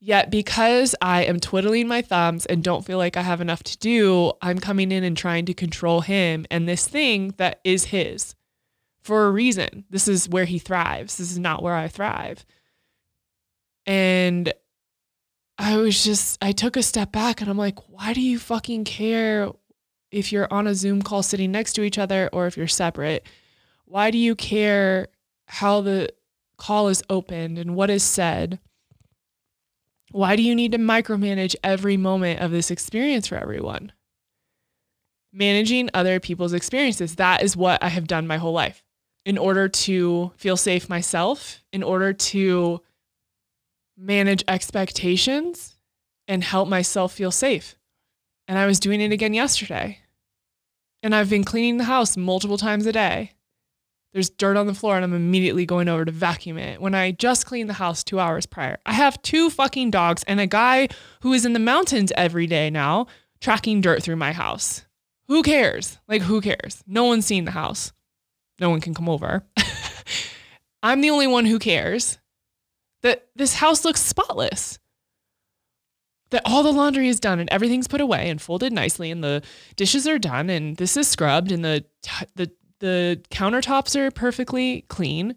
Yet, 0.00 0.30
because 0.30 0.94
I 1.02 1.24
am 1.24 1.38
twiddling 1.38 1.86
my 1.86 2.00
thumbs 2.00 2.46
and 2.46 2.64
don't 2.64 2.84
feel 2.84 2.96
like 2.96 3.18
I 3.18 3.22
have 3.22 3.42
enough 3.42 3.62
to 3.64 3.78
do, 3.78 4.32
I'm 4.40 4.58
coming 4.58 4.90
in 4.90 5.04
and 5.04 5.16
trying 5.16 5.44
to 5.44 5.54
control 5.54 6.00
him 6.00 6.46
and 6.50 6.66
this 6.66 6.88
thing 6.88 7.34
that 7.36 7.60
is 7.64 7.84
his 7.84 8.34
for 9.02 9.26
a 9.26 9.30
reason. 9.30 9.84
This 9.90 10.08
is 10.08 10.28
where 10.28 10.44
he 10.44 10.58
thrives. 10.58 11.16
This 11.16 11.30
is 11.30 11.38
not 11.38 11.62
where 11.62 11.74
I 11.74 11.88
thrive. 11.88 12.46
And 13.84 14.52
I 15.58 15.76
was 15.76 16.02
just, 16.02 16.38
I 16.42 16.52
took 16.52 16.76
a 16.76 16.82
step 16.82 17.12
back 17.12 17.40
and 17.40 17.50
I'm 17.50 17.58
like, 17.58 17.78
why 17.88 18.12
do 18.12 18.20
you 18.20 18.38
fucking 18.38 18.84
care 18.84 19.50
if 20.10 20.32
you're 20.32 20.52
on 20.52 20.66
a 20.66 20.74
Zoom 20.74 21.02
call 21.02 21.22
sitting 21.22 21.50
next 21.50 21.74
to 21.74 21.82
each 21.82 21.98
other 21.98 22.30
or 22.32 22.46
if 22.46 22.56
you're 22.56 22.68
separate? 22.68 23.26
Why 23.84 24.10
do 24.10 24.18
you 24.18 24.34
care 24.34 25.08
how 25.46 25.80
the 25.80 26.08
call 26.56 26.88
is 26.88 27.02
opened 27.10 27.58
and 27.58 27.74
what 27.74 27.90
is 27.90 28.04
said? 28.04 28.60
Why 30.12 30.36
do 30.36 30.42
you 30.42 30.54
need 30.54 30.72
to 30.72 30.78
micromanage 30.78 31.56
every 31.64 31.96
moment 31.96 32.40
of 32.40 32.50
this 32.50 32.70
experience 32.70 33.26
for 33.26 33.36
everyone? 33.36 33.92
Managing 35.32 35.90
other 35.94 36.20
people's 36.20 36.52
experiences. 36.52 37.16
That 37.16 37.42
is 37.42 37.56
what 37.56 37.82
I 37.82 37.88
have 37.88 38.06
done 38.06 38.26
my 38.26 38.36
whole 38.36 38.52
life 38.52 38.84
in 39.24 39.38
order 39.38 39.68
to 39.68 40.32
feel 40.36 40.56
safe 40.56 40.88
myself, 40.88 41.62
in 41.72 41.82
order 41.82 42.12
to 42.12 42.80
manage 43.96 44.42
expectations 44.48 45.76
and 46.26 46.42
help 46.42 46.68
myself 46.68 47.12
feel 47.12 47.30
safe. 47.30 47.76
And 48.48 48.58
I 48.58 48.66
was 48.66 48.80
doing 48.80 49.00
it 49.00 49.12
again 49.12 49.34
yesterday. 49.34 50.00
And 51.02 51.14
I've 51.14 51.30
been 51.30 51.44
cleaning 51.44 51.78
the 51.78 51.84
house 51.84 52.16
multiple 52.16 52.58
times 52.58 52.86
a 52.86 52.92
day. 52.92 53.32
There's 54.12 54.28
dirt 54.28 54.58
on 54.58 54.66
the 54.66 54.74
floor, 54.74 54.96
and 54.96 55.04
I'm 55.04 55.14
immediately 55.14 55.64
going 55.64 55.88
over 55.88 56.04
to 56.04 56.12
vacuum 56.12 56.58
it 56.58 56.80
when 56.80 56.94
I 56.94 57.12
just 57.12 57.46
cleaned 57.46 57.70
the 57.70 57.74
house 57.74 58.04
two 58.04 58.20
hours 58.20 58.44
prior. 58.44 58.78
I 58.84 58.92
have 58.92 59.20
two 59.22 59.48
fucking 59.48 59.90
dogs 59.90 60.22
and 60.24 60.38
a 60.38 60.46
guy 60.46 60.88
who 61.22 61.32
is 61.32 61.46
in 61.46 61.54
the 61.54 61.58
mountains 61.58 62.12
every 62.16 62.46
day 62.46 62.68
now 62.68 63.06
tracking 63.40 63.80
dirt 63.80 64.02
through 64.02 64.16
my 64.16 64.32
house. 64.32 64.84
Who 65.28 65.42
cares? 65.42 65.98
Like, 66.08 66.22
who 66.22 66.40
cares? 66.40 66.82
No 66.86 67.04
one's 67.04 67.24
seen 67.24 67.46
the 67.46 67.52
house. 67.52 67.92
No 68.58 68.70
one 68.70 68.80
can 68.80 68.94
come 68.94 69.08
over. 69.08 69.44
I'm 70.82 71.00
the 71.00 71.10
only 71.10 71.26
one 71.26 71.44
who 71.44 71.58
cares 71.58 72.18
that 73.02 73.28
this 73.34 73.54
house 73.54 73.84
looks 73.84 74.00
spotless. 74.00 74.78
That 76.30 76.42
all 76.46 76.62
the 76.62 76.72
laundry 76.72 77.08
is 77.08 77.20
done 77.20 77.40
and 77.40 77.50
everything's 77.50 77.88
put 77.88 78.00
away 78.00 78.30
and 78.30 78.40
folded 78.40 78.72
nicely 78.72 79.10
and 79.10 79.22
the 79.22 79.42
dishes 79.76 80.08
are 80.08 80.18
done 80.18 80.48
and 80.48 80.76
this 80.76 80.96
is 80.96 81.06
scrubbed 81.06 81.52
and 81.52 81.64
the 81.64 81.84
the 82.36 82.50
the 82.80 83.22
countertops 83.30 83.94
are 83.94 84.10
perfectly 84.10 84.82
clean. 84.88 85.36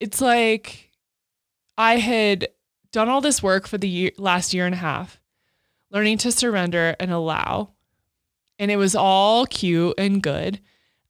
It's 0.00 0.20
like 0.20 0.90
I 1.78 1.96
had 1.96 2.48
done 2.92 3.08
all 3.08 3.20
this 3.20 3.42
work 3.42 3.66
for 3.66 3.78
the 3.78 3.88
year, 3.88 4.10
last 4.18 4.54
year 4.54 4.66
and 4.66 4.74
a 4.74 4.78
half, 4.78 5.18
learning 5.90 6.18
to 6.18 6.30
surrender 6.30 6.94
and 7.00 7.10
allow. 7.10 7.70
And 8.58 8.70
it 8.70 8.76
was 8.76 8.94
all 8.94 9.46
cute 9.46 9.94
and 9.98 10.22
good 10.22 10.60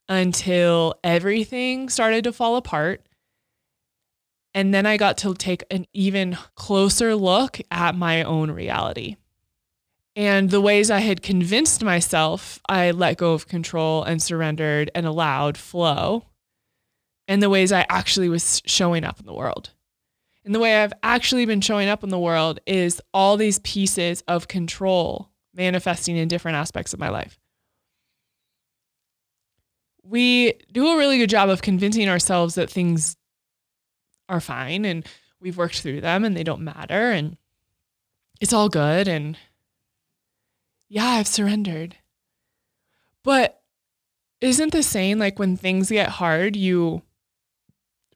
until 0.08 0.94
everything 1.02 1.88
started 1.88 2.24
to 2.24 2.32
fall 2.32 2.56
apart 2.56 3.04
and 4.54 4.72
then 4.72 4.86
I 4.86 4.96
got 4.96 5.18
to 5.18 5.34
take 5.34 5.64
an 5.70 5.86
even 5.92 6.38
closer 6.54 7.16
look 7.16 7.60
at 7.70 7.96
my 7.96 8.22
own 8.22 8.52
reality. 8.52 9.16
And 10.16 10.50
the 10.50 10.60
ways 10.60 10.92
I 10.92 11.00
had 11.00 11.22
convinced 11.22 11.82
myself 11.82 12.60
I 12.68 12.92
let 12.92 13.18
go 13.18 13.32
of 13.32 13.48
control 13.48 14.04
and 14.04 14.22
surrendered 14.22 14.92
and 14.94 15.06
allowed 15.06 15.58
flow, 15.58 16.26
and 17.26 17.42
the 17.42 17.50
ways 17.50 17.72
I 17.72 17.84
actually 17.88 18.28
was 18.28 18.62
showing 18.64 19.02
up 19.02 19.18
in 19.18 19.26
the 19.26 19.34
world. 19.34 19.70
And 20.44 20.54
the 20.54 20.60
way 20.60 20.82
I've 20.82 20.92
actually 21.02 21.46
been 21.46 21.62
showing 21.62 21.88
up 21.88 22.04
in 22.04 22.10
the 22.10 22.18
world 22.18 22.60
is 22.64 23.00
all 23.12 23.36
these 23.36 23.58
pieces 23.60 24.22
of 24.28 24.46
control 24.46 25.30
manifesting 25.52 26.16
in 26.16 26.28
different 26.28 26.56
aspects 26.56 26.92
of 26.92 27.00
my 27.00 27.08
life. 27.08 27.40
We 30.06 30.54
do 30.72 30.88
a 30.88 30.96
really 30.96 31.18
good 31.18 31.30
job 31.30 31.48
of 31.48 31.62
convincing 31.62 32.08
ourselves 32.08 32.54
that 32.56 32.70
things 32.70 33.16
are 34.28 34.40
fine 34.40 34.84
and 34.84 35.06
we've 35.40 35.56
worked 35.56 35.80
through 35.80 36.00
them 36.00 36.24
and 36.24 36.36
they 36.36 36.44
don't 36.44 36.62
matter 36.62 37.10
and 37.10 37.36
it's 38.40 38.52
all 38.52 38.68
good 38.68 39.08
and 39.08 39.36
yeah, 40.88 41.06
I've 41.06 41.26
surrendered. 41.26 41.96
But 43.22 43.62
isn't 44.40 44.72
the 44.72 44.82
saying 44.82 45.18
like 45.18 45.38
when 45.38 45.56
things 45.56 45.90
get 45.90 46.08
hard, 46.08 46.56
you 46.56 47.02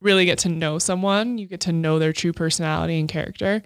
really 0.01 0.27
get 0.27 0.39
to 0.41 0.49
know 0.49 0.79
someone, 0.79 1.39
you 1.39 1.47
get 1.47 1.61
to 1.63 1.73
know 1.73 1.99
their 1.99 2.13
true 2.13 2.33
personality 2.33 3.01
and 3.01 3.09
character? 3.09 3.63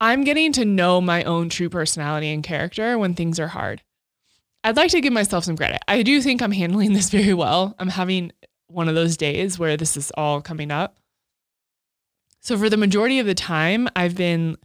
I'm 0.00 0.24
getting 0.24 0.52
to 0.52 0.64
know 0.64 1.00
my 1.00 1.24
own 1.24 1.48
true 1.48 1.68
personality 1.70 2.32
and 2.32 2.44
character 2.44 2.98
when 2.98 3.14
things 3.14 3.40
are 3.40 3.48
hard. 3.48 3.82
I'd 4.64 4.76
like 4.76 4.90
to 4.92 5.00
give 5.02 5.12
myself 5.12 5.44
some 5.44 5.58
credit. 5.58 5.82
I 5.86 6.02
do 6.02 6.22
think 6.22 6.40
I'm 6.40 6.50
handling 6.50 6.94
this 6.94 7.10
very 7.10 7.34
well. 7.34 7.74
I'm 7.78 7.90
having 7.90 8.32
one 8.68 8.88
of 8.88 8.94
those 8.94 9.18
days 9.18 9.58
where 9.58 9.76
this 9.76 9.96
is 9.96 10.10
all 10.16 10.40
coming 10.40 10.70
up. 10.70 10.96
So 12.40 12.56
for 12.56 12.70
the 12.70 12.78
majority 12.78 13.18
of 13.18 13.26
the 13.26 13.34
time, 13.34 13.88
I've 13.94 14.16
been 14.16 14.56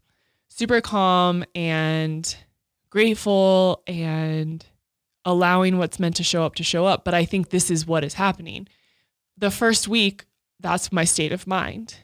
super 0.48 0.80
calm 0.80 1.44
and 1.54 2.36
grateful 2.90 3.84
and 3.88 4.66
allowing 5.26 5.78
what's 5.78 6.00
meant 6.00 6.16
to 6.16 6.24
show 6.24 6.44
up 6.44 6.56
to 6.56 6.64
show 6.64 6.86
up. 6.86 7.04
But 7.04 7.14
I 7.14 7.26
think 7.26 7.50
this 7.50 7.70
is 7.70 7.86
what 7.86 8.04
is 8.06 8.14
happening. 8.14 8.68
The 9.38 9.52
first 9.52 9.88
week, 9.88 10.26
that's 10.60 10.92
my 10.92 11.04
state 11.04 11.32
of 11.32 11.46
mind. 11.46 11.96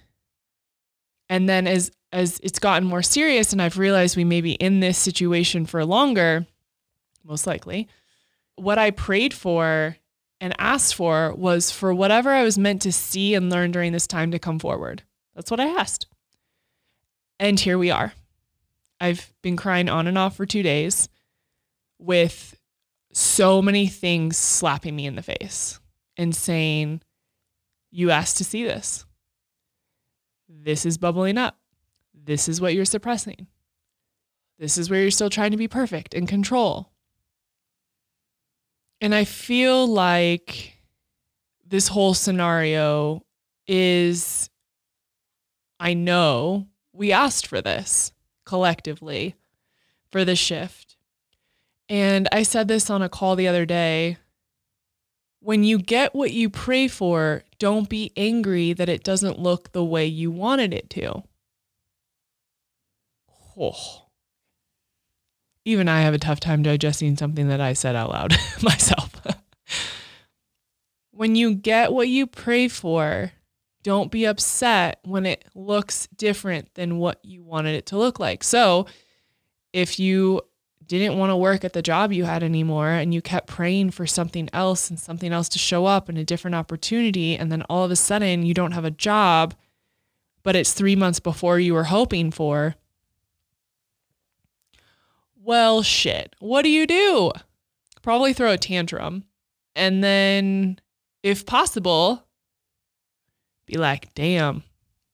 And 1.29 1.49
then 1.49 1.65
as 1.65 1.91
as 2.11 2.39
it's 2.43 2.59
gotten 2.59 2.87
more 2.87 3.01
serious 3.01 3.51
and 3.51 3.61
I've 3.61 3.77
realized 3.77 4.15
we 4.15 4.23
may 4.23 4.41
be 4.41 4.53
in 4.53 4.79
this 4.79 4.97
situation 4.97 5.65
for 5.65 5.83
longer, 5.83 6.45
most 7.25 7.47
likely, 7.47 7.87
what 8.55 8.77
I 8.77 8.91
prayed 8.91 9.33
for 9.33 9.97
and 10.39 10.53
asked 10.59 10.95
for 10.95 11.33
was 11.35 11.71
for 11.71 11.93
whatever 11.93 12.31
I 12.31 12.43
was 12.43 12.57
meant 12.57 12.81
to 12.83 12.91
see 12.91 13.33
and 13.33 13.49
learn 13.49 13.71
during 13.71 13.91
this 13.91 14.07
time 14.07 14.31
to 14.31 14.39
come 14.39 14.59
forward. 14.59 15.03
That's 15.35 15.51
what 15.51 15.59
I 15.59 15.67
asked. 15.67 16.07
And 17.39 17.59
here 17.59 17.77
we 17.77 17.91
are. 17.91 18.13
I've 18.99 19.33
been 19.41 19.57
crying 19.57 19.89
on 19.89 20.07
and 20.07 20.17
off 20.17 20.37
for 20.37 20.45
two 20.45 20.63
days 20.63 21.09
with 21.99 22.57
so 23.11 23.61
many 23.61 23.87
things 23.87 24.37
slapping 24.37 24.95
me 24.95 25.05
in 25.05 25.15
the 25.15 25.21
face 25.21 25.79
and 26.17 26.35
saying, 26.35 27.01
You 27.91 28.11
asked 28.11 28.37
to 28.37 28.43
see 28.43 28.63
this. 28.63 29.05
This 30.47 30.85
is 30.85 30.97
bubbling 30.97 31.37
up. 31.37 31.57
This 32.13 32.47
is 32.47 32.61
what 32.61 32.73
you're 32.73 32.85
suppressing. 32.85 33.47
This 34.57 34.77
is 34.77 34.89
where 34.89 35.01
you're 35.01 35.11
still 35.11 35.29
trying 35.29 35.51
to 35.51 35.57
be 35.57 35.67
perfect 35.67 36.13
and 36.13 36.27
control. 36.27 36.91
And 39.01 39.13
I 39.13 39.25
feel 39.25 39.85
like 39.87 40.75
this 41.65 41.87
whole 41.87 42.13
scenario 42.13 43.23
is 43.67 44.49
I 45.79 45.93
know 45.93 46.67
we 46.93 47.11
asked 47.11 47.47
for 47.47 47.61
this 47.61 48.13
collectively 48.45 49.35
for 50.11 50.23
the 50.23 50.35
shift. 50.35 50.95
And 51.89 52.27
I 52.31 52.43
said 52.43 52.67
this 52.67 52.89
on 52.89 53.01
a 53.01 53.09
call 53.09 53.35
the 53.35 53.47
other 53.47 53.65
day. 53.65 54.17
When 55.39 55.63
you 55.63 55.77
get 55.77 56.15
what 56.15 56.31
you 56.31 56.49
pray 56.49 56.87
for, 56.87 57.43
don't 57.59 57.89
be 57.89 58.11
angry 58.17 58.73
that 58.73 58.89
it 58.89 59.03
doesn't 59.03 59.39
look 59.39 59.71
the 59.71 59.83
way 59.83 60.05
you 60.05 60.31
wanted 60.31 60.73
it 60.73 60.89
to. 60.91 61.23
Oh. 63.57 64.04
Even 65.65 65.89
I 65.89 66.01
have 66.01 66.13
a 66.13 66.19
tough 66.19 66.39
time 66.39 66.63
digesting 66.63 67.17
something 67.17 67.47
that 67.49 67.59
I 67.59 67.73
said 67.73 67.95
out 67.95 68.11
loud 68.11 68.31
myself. 68.61 69.11
when 71.11 71.35
you 71.35 71.55
get 71.55 71.91
what 71.91 72.07
you 72.07 72.27
pray 72.27 72.67
for, 72.67 73.31
don't 73.81 74.11
be 74.11 74.25
upset 74.25 74.99
when 75.03 75.25
it 75.25 75.45
looks 75.53 76.07
different 76.15 76.73
than 76.75 76.97
what 76.97 77.19
you 77.23 77.43
wanted 77.43 77.75
it 77.75 77.87
to 77.87 77.97
look 77.97 78.19
like. 78.19 78.43
So, 78.43 78.85
if 79.73 79.99
you 79.99 80.41
didn't 80.87 81.17
want 81.17 81.31
to 81.31 81.35
work 81.35 81.63
at 81.63 81.73
the 81.73 81.81
job 81.81 82.11
you 82.11 82.25
had 82.25 82.43
anymore 82.43 82.89
and 82.89 83.13
you 83.13 83.21
kept 83.21 83.47
praying 83.47 83.91
for 83.91 84.05
something 84.05 84.49
else 84.53 84.89
and 84.89 84.99
something 84.99 85.31
else 85.31 85.49
to 85.49 85.59
show 85.59 85.85
up 85.85 86.09
and 86.09 86.17
a 86.17 86.23
different 86.23 86.55
opportunity, 86.55 87.35
and 87.35 87.51
then 87.51 87.63
all 87.63 87.83
of 87.83 87.91
a 87.91 87.95
sudden 87.95 88.45
you 88.45 88.53
don't 88.53 88.73
have 88.73 88.85
a 88.85 88.91
job, 88.91 89.53
but 90.43 90.55
it's 90.55 90.73
three 90.73 90.95
months 90.95 91.19
before 91.19 91.59
you 91.59 91.73
were 91.73 91.85
hoping 91.85 92.31
for, 92.31 92.75
well, 95.45 95.83
shit. 95.83 96.35
What 96.39 96.63
do 96.63 96.69
you 96.69 96.87
do? 96.87 97.31
Probably 98.01 98.33
throw 98.33 98.51
a 98.51 98.57
tantrum. 98.57 99.25
And 99.75 100.03
then, 100.03 100.79
if 101.23 101.45
possible, 101.45 102.25
be 103.65 103.77
like, 103.77 104.13
damn, 104.13 104.63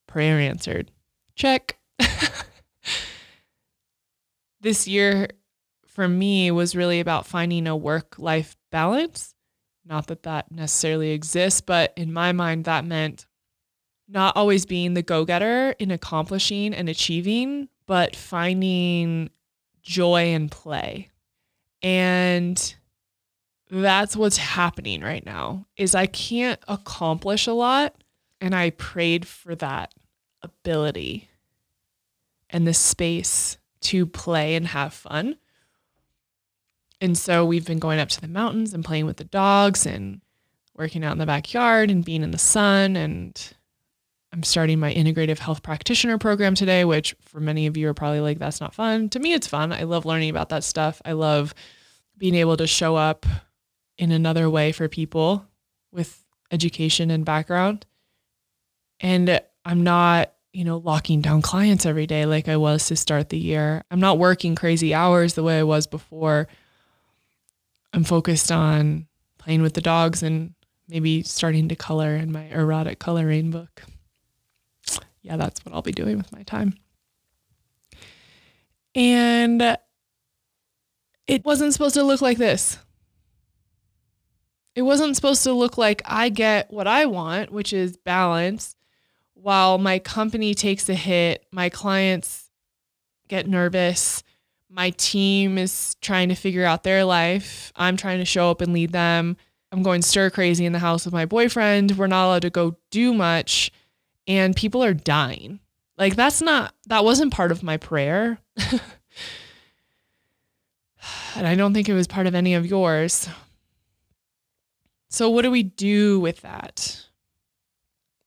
prayer 0.07 0.39
answered. 0.39 0.91
Check. 1.35 1.77
this 4.61 4.87
year 4.87 5.29
for 5.87 6.07
me 6.07 6.51
was 6.51 6.75
really 6.75 6.99
about 6.99 7.25
finding 7.27 7.67
a 7.67 7.75
work 7.75 8.17
life 8.17 8.55
balance. 8.71 9.33
Not 9.85 10.07
that 10.07 10.23
that 10.23 10.51
necessarily 10.51 11.11
exists, 11.11 11.61
but 11.61 11.91
in 11.97 12.13
my 12.13 12.31
mind, 12.31 12.65
that 12.65 12.85
meant 12.85 13.25
not 14.07 14.37
always 14.37 14.65
being 14.65 14.93
the 14.93 15.01
go 15.01 15.25
getter 15.25 15.71
in 15.79 15.89
accomplishing 15.91 16.73
and 16.73 16.87
achieving 16.87 17.67
but 17.91 18.15
finding 18.15 19.29
joy 19.81 20.33
and 20.33 20.51
play. 20.51 21.09
And 21.81 22.75
that's 23.69 24.15
what's 24.15 24.37
happening 24.37 25.01
right 25.01 25.25
now 25.25 25.65
is 25.77 25.95
I 25.95 26.05
can't 26.05 26.59
accomplish 26.67 27.47
a 27.47 27.53
lot 27.53 27.95
and 28.39 28.53
I 28.53 28.71
prayed 28.71 29.25
for 29.25 29.55
that 29.55 29.93
ability 30.41 31.29
and 32.49 32.67
the 32.67 32.73
space 32.73 33.57
to 33.81 34.05
play 34.05 34.55
and 34.55 34.67
have 34.67 34.93
fun. 34.93 35.37
And 36.99 37.17
so 37.17 37.45
we've 37.45 37.65
been 37.65 37.79
going 37.79 37.99
up 37.99 38.09
to 38.09 38.21
the 38.21 38.27
mountains 38.27 38.73
and 38.73 38.85
playing 38.85 39.05
with 39.05 39.17
the 39.17 39.23
dogs 39.23 39.85
and 39.85 40.21
working 40.75 41.03
out 41.03 41.13
in 41.13 41.17
the 41.17 41.25
backyard 41.25 41.89
and 41.89 42.05
being 42.05 42.23
in 42.23 42.31
the 42.31 42.37
sun 42.37 42.95
and 42.95 43.53
I'm 44.33 44.43
starting 44.43 44.79
my 44.79 44.93
integrative 44.93 45.39
health 45.39 45.61
practitioner 45.61 46.17
program 46.17 46.55
today, 46.55 46.85
which 46.85 47.15
for 47.21 47.41
many 47.41 47.67
of 47.67 47.75
you 47.75 47.89
are 47.89 47.93
probably 47.93 48.21
like, 48.21 48.39
that's 48.39 48.61
not 48.61 48.73
fun. 48.73 49.09
To 49.09 49.19
me, 49.19 49.33
it's 49.33 49.47
fun. 49.47 49.73
I 49.73 49.83
love 49.83 50.05
learning 50.05 50.29
about 50.29 50.49
that 50.49 50.63
stuff. 50.63 51.01
I 51.03 51.11
love 51.11 51.53
being 52.17 52.35
able 52.35 52.55
to 52.57 52.67
show 52.67 52.95
up 52.95 53.25
in 53.97 54.11
another 54.11 54.49
way 54.49 54.71
for 54.71 54.87
people 54.87 55.45
with 55.91 56.23
education 56.49 57.11
and 57.11 57.25
background. 57.25 57.85
And 59.01 59.41
I'm 59.65 59.83
not, 59.83 60.31
you 60.53 60.63
know, 60.63 60.77
locking 60.77 61.21
down 61.21 61.41
clients 61.41 61.85
every 61.85 62.07
day 62.07 62.25
like 62.25 62.47
I 62.47 62.55
was 62.55 62.85
to 62.87 62.95
start 62.95 63.29
the 63.29 63.37
year. 63.37 63.83
I'm 63.91 63.99
not 63.99 64.17
working 64.17 64.55
crazy 64.55 64.93
hours 64.93 65.33
the 65.33 65.43
way 65.43 65.59
I 65.59 65.63
was 65.63 65.87
before. 65.87 66.47
I'm 67.93 68.05
focused 68.05 68.51
on 68.51 69.07
playing 69.39 69.61
with 69.61 69.73
the 69.73 69.81
dogs 69.81 70.23
and 70.23 70.53
maybe 70.87 71.23
starting 71.23 71.67
to 71.67 71.75
color 71.75 72.15
in 72.15 72.31
my 72.31 72.45
erotic 72.45 72.99
coloring 72.99 73.51
book 73.51 73.83
yeah, 75.21 75.37
that's 75.37 75.63
what 75.65 75.73
I'll 75.73 75.81
be 75.81 75.91
doing 75.91 76.17
with 76.17 76.31
my 76.31 76.43
time. 76.43 76.75
And 78.95 79.77
it 81.27 81.45
wasn't 81.45 81.73
supposed 81.73 81.95
to 81.95 82.03
look 82.03 82.21
like 82.21 82.37
this. 82.37 82.77
It 84.75 84.81
wasn't 84.83 85.15
supposed 85.15 85.43
to 85.43 85.53
look 85.53 85.77
like 85.77 86.01
I 86.05 86.29
get 86.29 86.71
what 86.71 86.87
I 86.87 87.05
want, 87.05 87.51
which 87.51 87.73
is 87.73 87.97
balance, 87.97 88.75
while 89.33 89.77
my 89.77 89.99
company 89.99 90.53
takes 90.53 90.87
a 90.87 90.93
hit, 90.93 91.45
my 91.51 91.69
clients 91.69 92.49
get 93.27 93.47
nervous, 93.47 94.23
my 94.69 94.91
team 94.91 95.57
is 95.57 95.95
trying 96.01 96.29
to 96.29 96.35
figure 96.35 96.63
out 96.63 96.83
their 96.83 97.03
life, 97.03 97.73
I'm 97.75 97.97
trying 97.97 98.19
to 98.19 98.25
show 98.25 98.49
up 98.49 98.61
and 98.61 98.71
lead 98.71 98.91
them. 98.91 99.37
I'm 99.73 99.83
going 99.83 100.01
stir 100.01 100.29
crazy 100.29 100.65
in 100.65 100.73
the 100.73 100.79
house 100.79 101.05
with 101.05 101.13
my 101.13 101.25
boyfriend. 101.25 101.97
We're 101.97 102.07
not 102.07 102.25
allowed 102.25 102.41
to 102.41 102.49
go 102.49 102.75
do 102.89 103.13
much 103.13 103.71
and 104.27 104.55
people 104.55 104.83
are 104.83 104.93
dying. 104.93 105.59
Like 105.97 106.15
that's 106.15 106.41
not 106.41 106.73
that 106.87 107.03
wasn't 107.03 107.33
part 107.33 107.51
of 107.51 107.63
my 107.63 107.77
prayer. 107.77 108.39
and 111.35 111.47
I 111.47 111.55
don't 111.55 111.73
think 111.73 111.89
it 111.89 111.93
was 111.93 112.07
part 112.07 112.27
of 112.27 112.35
any 112.35 112.53
of 112.53 112.65
yours. 112.65 113.29
So 115.09 115.29
what 115.29 115.41
do 115.43 115.51
we 115.51 115.63
do 115.63 116.19
with 116.19 116.41
that? 116.41 117.05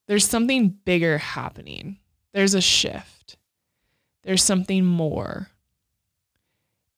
There's 0.07 0.27
something 0.29 0.69
bigger 0.69 1.19
happening. 1.19 1.99
There's 2.33 2.55
a 2.55 2.61
shift. 2.61 3.37
There's 4.23 4.43
something 4.43 4.85
more. 4.85 5.49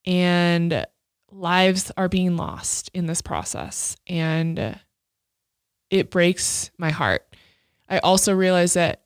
And 0.04 0.86
lives 1.30 1.92
are 1.96 2.08
being 2.08 2.36
lost 2.36 2.90
in 2.94 3.06
this 3.06 3.20
process 3.20 3.96
and 4.06 4.78
it 5.90 6.10
breaks 6.10 6.70
my 6.78 6.90
heart 6.90 7.26
I 7.88 7.98
also 7.98 8.34
realize 8.34 8.74
that 8.74 9.02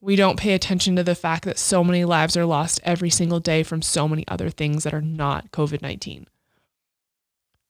we 0.00 0.16
don't 0.16 0.38
pay 0.38 0.54
attention 0.54 0.96
to 0.96 1.02
the 1.02 1.14
fact 1.14 1.44
that 1.44 1.58
so 1.58 1.84
many 1.84 2.04
lives 2.04 2.36
are 2.36 2.46
lost 2.46 2.80
every 2.84 3.10
single 3.10 3.40
day 3.40 3.62
from 3.62 3.82
so 3.82 4.08
many 4.08 4.26
other 4.28 4.50
things 4.50 4.84
that 4.84 4.94
are 4.94 5.02
not 5.02 5.50
COVID 5.52 5.82
19 5.82 6.26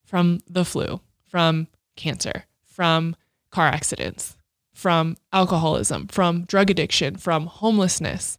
from 0.05 0.41
the 0.49 0.65
flu, 0.65 1.01
from 1.29 1.69
cancer, 1.95 2.45
from 2.65 3.15
car 3.51 3.69
accidents, 3.69 4.37
from 4.75 5.17
alcoholism, 5.33 6.09
from 6.09 6.45
drug 6.47 6.69
addiction, 6.69 7.17
from 7.17 7.47
homelessness. 7.47 8.37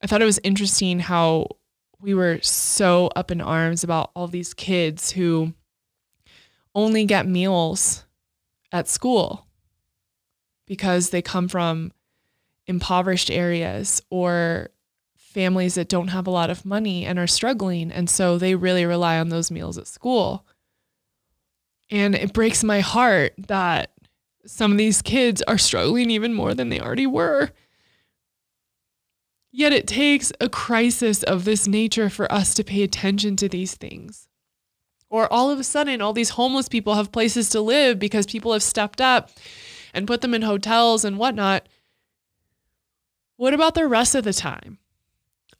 I 0.00 0.06
thought 0.06 0.22
it 0.22 0.26
was 0.26 0.40
interesting 0.44 1.00
how 1.00 1.48
we 2.00 2.14
were 2.14 2.38
so 2.42 3.10
up 3.16 3.30
in 3.30 3.40
arms 3.40 3.82
about 3.82 4.10
all 4.14 4.28
these 4.28 4.54
kids 4.54 5.12
who 5.12 5.52
only 6.74 7.04
get 7.04 7.26
meals 7.26 8.04
at 8.72 8.88
school 8.88 9.46
because 10.72 11.10
they 11.10 11.20
come 11.20 11.48
from 11.48 11.92
impoverished 12.66 13.30
areas 13.30 14.00
or 14.08 14.70
families 15.14 15.74
that 15.74 15.90
don't 15.90 16.08
have 16.08 16.26
a 16.26 16.30
lot 16.30 16.48
of 16.48 16.64
money 16.64 17.04
and 17.04 17.18
are 17.18 17.26
struggling. 17.26 17.92
And 17.92 18.08
so 18.08 18.38
they 18.38 18.54
really 18.54 18.86
rely 18.86 19.18
on 19.18 19.28
those 19.28 19.50
meals 19.50 19.76
at 19.76 19.86
school. 19.86 20.46
And 21.90 22.14
it 22.14 22.32
breaks 22.32 22.64
my 22.64 22.80
heart 22.80 23.34
that 23.48 23.92
some 24.46 24.72
of 24.72 24.78
these 24.78 25.02
kids 25.02 25.42
are 25.42 25.58
struggling 25.58 26.08
even 26.08 26.32
more 26.32 26.54
than 26.54 26.70
they 26.70 26.80
already 26.80 27.06
were. 27.06 27.50
Yet 29.50 29.74
it 29.74 29.86
takes 29.86 30.32
a 30.40 30.48
crisis 30.48 31.22
of 31.22 31.44
this 31.44 31.68
nature 31.68 32.08
for 32.08 32.32
us 32.32 32.54
to 32.54 32.64
pay 32.64 32.82
attention 32.82 33.36
to 33.36 33.48
these 33.50 33.74
things. 33.74 34.26
Or 35.10 35.30
all 35.30 35.50
of 35.50 35.60
a 35.60 35.64
sudden, 35.64 36.00
all 36.00 36.14
these 36.14 36.30
homeless 36.30 36.70
people 36.70 36.94
have 36.94 37.12
places 37.12 37.50
to 37.50 37.60
live 37.60 37.98
because 37.98 38.24
people 38.24 38.54
have 38.54 38.62
stepped 38.62 39.02
up 39.02 39.28
and 39.92 40.06
put 40.06 40.20
them 40.20 40.34
in 40.34 40.42
hotels 40.42 41.04
and 41.04 41.18
whatnot. 41.18 41.68
What 43.36 43.54
about 43.54 43.74
the 43.74 43.86
rest 43.86 44.14
of 44.14 44.24
the 44.24 44.32
time? 44.32 44.78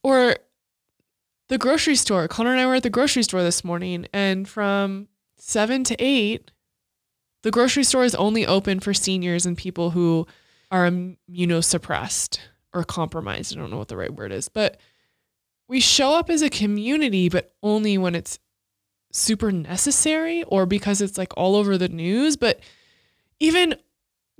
Or 0.02 0.36
the 1.48 1.58
grocery 1.58 1.96
store. 1.96 2.28
Connor 2.28 2.52
and 2.52 2.60
I 2.60 2.66
were 2.66 2.76
at 2.76 2.82
the 2.82 2.90
grocery 2.90 3.22
store 3.22 3.42
this 3.42 3.64
morning, 3.64 4.06
and 4.12 4.48
from 4.48 5.08
seven 5.36 5.84
to 5.84 5.96
eight, 5.98 6.50
the 7.42 7.50
grocery 7.50 7.84
store 7.84 8.04
is 8.04 8.14
only 8.14 8.46
open 8.46 8.80
for 8.80 8.94
seniors 8.94 9.44
and 9.44 9.56
people 9.56 9.90
who 9.90 10.26
are 10.70 10.88
immunosuppressed 10.88 12.38
or 12.72 12.84
compromised. 12.84 13.54
I 13.54 13.60
don't 13.60 13.70
know 13.70 13.78
what 13.78 13.88
the 13.88 13.96
right 13.96 14.14
word 14.14 14.32
is, 14.32 14.48
but 14.48 14.78
we 15.68 15.80
show 15.80 16.14
up 16.14 16.30
as 16.30 16.42
a 16.42 16.50
community, 16.50 17.28
but 17.28 17.54
only 17.62 17.98
when 17.98 18.14
it's 18.14 18.38
super 19.12 19.52
necessary 19.52 20.42
or 20.44 20.64
because 20.64 21.02
it's 21.02 21.18
like 21.18 21.32
all 21.36 21.56
over 21.56 21.76
the 21.76 21.88
news. 21.88 22.36
But 22.36 22.60
even 23.40 23.74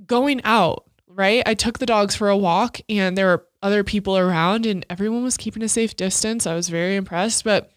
going 0.05 0.41
out, 0.43 0.85
right? 1.07 1.43
I 1.45 1.53
took 1.53 1.79
the 1.79 1.85
dogs 1.85 2.15
for 2.15 2.29
a 2.29 2.37
walk 2.37 2.79
and 2.89 3.17
there 3.17 3.27
were 3.27 3.45
other 3.61 3.83
people 3.83 4.17
around 4.17 4.65
and 4.65 4.85
everyone 4.89 5.23
was 5.23 5.37
keeping 5.37 5.63
a 5.63 5.69
safe 5.69 5.95
distance. 5.95 6.45
I 6.45 6.55
was 6.55 6.69
very 6.69 6.95
impressed, 6.95 7.43
but 7.43 7.71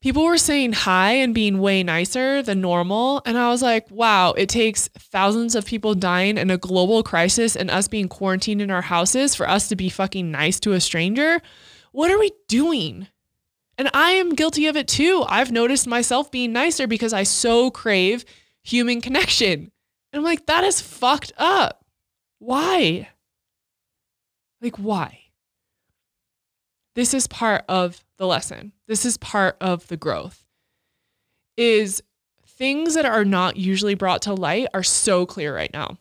people 0.00 0.24
were 0.24 0.38
saying 0.38 0.72
hi 0.74 1.12
and 1.12 1.34
being 1.34 1.58
way 1.58 1.82
nicer 1.82 2.42
than 2.42 2.60
normal. 2.60 3.22
And 3.24 3.38
I 3.38 3.48
was 3.48 3.62
like, 3.62 3.90
wow, 3.90 4.32
it 4.32 4.48
takes 4.48 4.88
thousands 4.88 5.54
of 5.54 5.64
people 5.64 5.94
dying 5.94 6.36
in 6.36 6.50
a 6.50 6.58
global 6.58 7.02
crisis 7.02 7.56
and 7.56 7.70
us 7.70 7.88
being 7.88 8.08
quarantined 8.08 8.60
in 8.60 8.70
our 8.70 8.82
houses 8.82 9.34
for 9.34 9.48
us 9.48 9.68
to 9.68 9.76
be 9.76 9.88
fucking 9.88 10.30
nice 10.30 10.60
to 10.60 10.72
a 10.72 10.80
stranger. 10.80 11.40
What 11.92 12.10
are 12.10 12.18
we 12.18 12.32
doing? 12.48 13.08
And 13.76 13.90
I 13.92 14.12
am 14.12 14.34
guilty 14.34 14.66
of 14.66 14.76
it 14.76 14.86
too. 14.88 15.24
I've 15.26 15.50
noticed 15.50 15.86
myself 15.86 16.30
being 16.30 16.52
nicer 16.52 16.86
because 16.86 17.12
I 17.12 17.22
so 17.22 17.70
crave 17.70 18.24
human 18.62 19.00
connection. 19.00 19.72
And 20.14 20.20
I'm 20.20 20.24
like, 20.24 20.46
that 20.46 20.62
is 20.62 20.80
fucked 20.80 21.32
up. 21.38 21.84
Why? 22.38 23.08
Like, 24.60 24.76
why? 24.76 25.18
This 26.94 27.14
is 27.14 27.26
part 27.26 27.64
of 27.68 28.04
the 28.16 28.28
lesson. 28.28 28.70
This 28.86 29.04
is 29.04 29.16
part 29.16 29.56
of 29.60 29.88
the 29.88 29.96
growth. 29.96 30.46
Is 31.56 32.00
things 32.46 32.94
that 32.94 33.04
are 33.06 33.24
not 33.24 33.56
usually 33.56 33.96
brought 33.96 34.22
to 34.22 34.34
light 34.34 34.68
are 34.72 34.84
so 34.84 35.26
clear 35.26 35.52
right 35.52 35.72
now. 35.72 35.98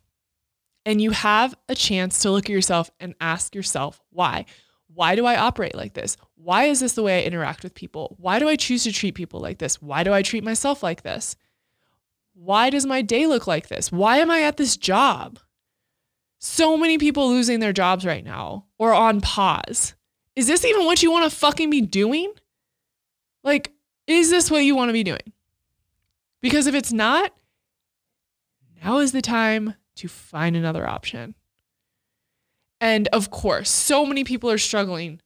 And 0.85 1.01
you 1.01 1.09
have 1.09 1.55
a 1.67 1.73
chance 1.73 2.19
to 2.19 2.29
look 2.29 2.45
at 2.45 2.53
yourself 2.53 2.91
and 2.99 3.15
ask 3.19 3.55
yourself, 3.55 3.99
why? 4.11 4.45
Why 4.93 5.15
do 5.15 5.25
I 5.25 5.37
operate 5.37 5.73
like 5.73 5.95
this? 5.95 6.17
Why 6.35 6.65
is 6.65 6.81
this 6.81 6.93
the 6.93 7.01
way 7.01 7.17
I 7.17 7.25
interact 7.25 7.63
with 7.63 7.73
people? 7.73 8.15
Why 8.19 8.37
do 8.37 8.47
I 8.47 8.57
choose 8.57 8.83
to 8.83 8.91
treat 8.91 9.15
people 9.15 9.39
like 9.39 9.57
this? 9.57 9.81
Why 9.81 10.03
do 10.03 10.13
I 10.13 10.21
treat 10.21 10.43
myself 10.43 10.83
like 10.83 11.01
this? 11.01 11.35
Why 12.33 12.69
does 12.69 12.85
my 12.85 13.01
day 13.01 13.27
look 13.27 13.47
like 13.47 13.67
this? 13.67 13.91
Why 13.91 14.17
am 14.17 14.31
I 14.31 14.41
at 14.41 14.57
this 14.57 14.75
job? 14.75 15.39
So 16.39 16.75
many 16.75 16.97
people 16.97 17.29
losing 17.29 17.59
their 17.59 17.73
jobs 17.73 18.05
right 18.05 18.23
now 18.23 18.65
or 18.77 18.93
on 18.93 19.21
pause. 19.21 19.95
Is 20.35 20.47
this 20.47 20.65
even 20.65 20.85
what 20.85 21.01
you 21.03 21.11
want 21.11 21.29
to 21.31 21.37
fucking 21.37 21.69
be 21.69 21.81
doing? 21.81 22.33
Like, 23.43 23.71
is 24.07 24.29
this 24.29 24.49
what 24.49 24.63
you 24.63 24.75
want 24.75 24.89
to 24.89 24.93
be 24.93 25.03
doing? 25.03 25.31
Because 26.41 26.67
if 26.67 26.75
it's 26.75 26.91
not, 26.91 27.33
now 28.83 28.97
is 28.97 29.11
the 29.11 29.21
time 29.21 29.75
to 29.95 30.07
find 30.07 30.55
another 30.55 30.87
option. 30.87 31.35
And 32.81 33.07
of 33.09 33.31
course, 33.31 33.69
so 33.69 34.05
many 34.05 34.25
people 34.25 34.51
are 34.51 34.57
struggling 34.57 35.21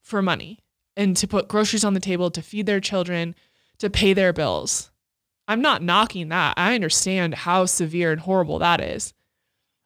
for 0.00 0.22
money 0.22 0.60
and 0.96 1.14
to 1.18 1.28
put 1.28 1.48
groceries 1.48 1.84
on 1.84 1.92
the 1.92 2.00
table, 2.00 2.30
to 2.30 2.40
feed 2.40 2.64
their 2.64 2.80
children, 2.80 3.34
to 3.78 3.90
pay 3.90 4.14
their 4.14 4.32
bills. 4.32 4.90
I'm 5.48 5.62
not 5.62 5.82
knocking 5.82 6.28
that. 6.30 6.54
I 6.56 6.74
understand 6.74 7.34
how 7.34 7.66
severe 7.66 8.12
and 8.12 8.20
horrible 8.20 8.58
that 8.58 8.80
is. 8.80 9.14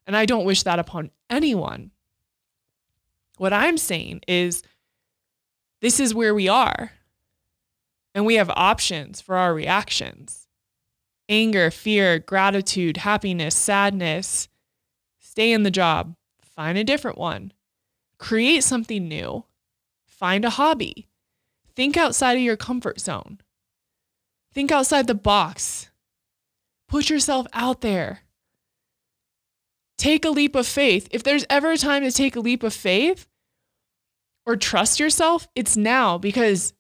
And 0.06 0.16
I 0.16 0.26
don't 0.26 0.44
wish 0.44 0.62
that 0.62 0.78
upon 0.78 1.10
anyone. 1.28 1.90
What 3.36 3.52
I'm 3.52 3.78
saying 3.78 4.22
is 4.26 4.62
this 5.80 6.00
is 6.00 6.14
where 6.14 6.34
we 6.34 6.48
are. 6.48 6.92
And 8.14 8.26
we 8.26 8.34
have 8.34 8.50
options 8.50 9.20
for 9.20 9.36
our 9.36 9.54
reactions 9.54 10.46
anger, 11.28 11.70
fear, 11.70 12.18
gratitude, 12.18 12.98
happiness, 12.98 13.54
sadness. 13.54 14.48
Stay 15.20 15.52
in 15.52 15.62
the 15.62 15.70
job, 15.70 16.16
find 16.42 16.76
a 16.76 16.82
different 16.82 17.16
one, 17.16 17.52
create 18.18 18.64
something 18.64 19.06
new, 19.06 19.44
find 20.04 20.44
a 20.44 20.50
hobby, 20.50 21.08
think 21.76 21.96
outside 21.96 22.32
of 22.32 22.42
your 22.42 22.56
comfort 22.56 23.00
zone, 23.00 23.38
think 24.52 24.72
outside 24.72 25.06
the 25.06 25.14
box, 25.14 25.90
put 26.88 27.10
yourself 27.10 27.46
out 27.52 27.80
there. 27.80 28.20
Take 29.98 30.24
a 30.24 30.30
leap 30.30 30.54
of 30.54 30.66
faith. 30.66 31.08
If 31.10 31.22
there's 31.22 31.44
ever 31.50 31.72
a 31.72 31.76
time 31.76 32.02
to 32.02 32.10
take 32.10 32.36
a 32.36 32.40
leap 32.40 32.62
of 32.62 32.72
faith 32.72 33.26
or 34.46 34.56
trust 34.56 34.98
yourself, 34.98 35.46
it's 35.54 35.76
now 35.76 36.16
because 36.18 36.72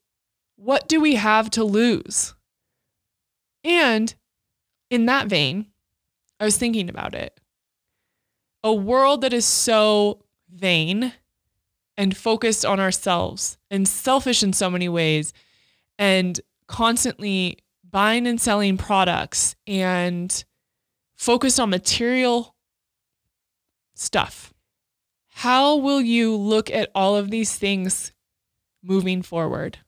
what 0.56 0.88
do 0.88 1.00
we 1.00 1.16
have 1.16 1.50
to 1.50 1.64
lose? 1.64 2.34
And 3.62 4.14
in 4.90 5.06
that 5.06 5.28
vein, 5.28 5.66
I 6.38 6.44
was 6.44 6.56
thinking 6.56 6.88
about 6.88 7.14
it. 7.14 7.38
A 8.64 8.72
world 8.72 9.20
that 9.20 9.32
is 9.32 9.44
so 9.44 10.22
vain 10.50 11.12
and 11.96 12.16
focused 12.16 12.64
on 12.64 12.80
ourselves 12.80 13.58
and 13.70 13.86
selfish 13.86 14.42
in 14.42 14.52
so 14.52 14.70
many 14.70 14.88
ways 14.88 15.32
and 15.98 16.40
constantly 16.70 17.58
buying 17.90 18.26
and 18.26 18.40
selling 18.40 18.78
products 18.78 19.56
and 19.66 20.44
focused 21.16 21.58
on 21.58 21.68
material 21.68 22.54
stuff. 23.94 24.54
How 25.28 25.76
will 25.76 26.00
you 26.00 26.36
look 26.36 26.70
at 26.70 26.90
all 26.94 27.16
of 27.16 27.30
these 27.30 27.56
things 27.56 28.12
moving 28.82 29.20
forward? 29.20 29.78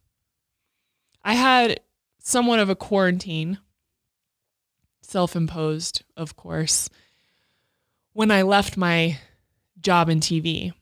I 1.25 1.35
had 1.35 1.81
somewhat 2.19 2.59
of 2.59 2.69
a 2.69 2.75
quarantine 2.75 3.59
self 5.03 5.37
imposed, 5.37 6.03
of 6.17 6.37
course, 6.37 6.91
when 8.13 8.31
I 8.33 8.43
left 8.43 8.77
my 8.77 9.19
job 9.81 10.09
in 10.09 10.19
TV. 10.19 10.73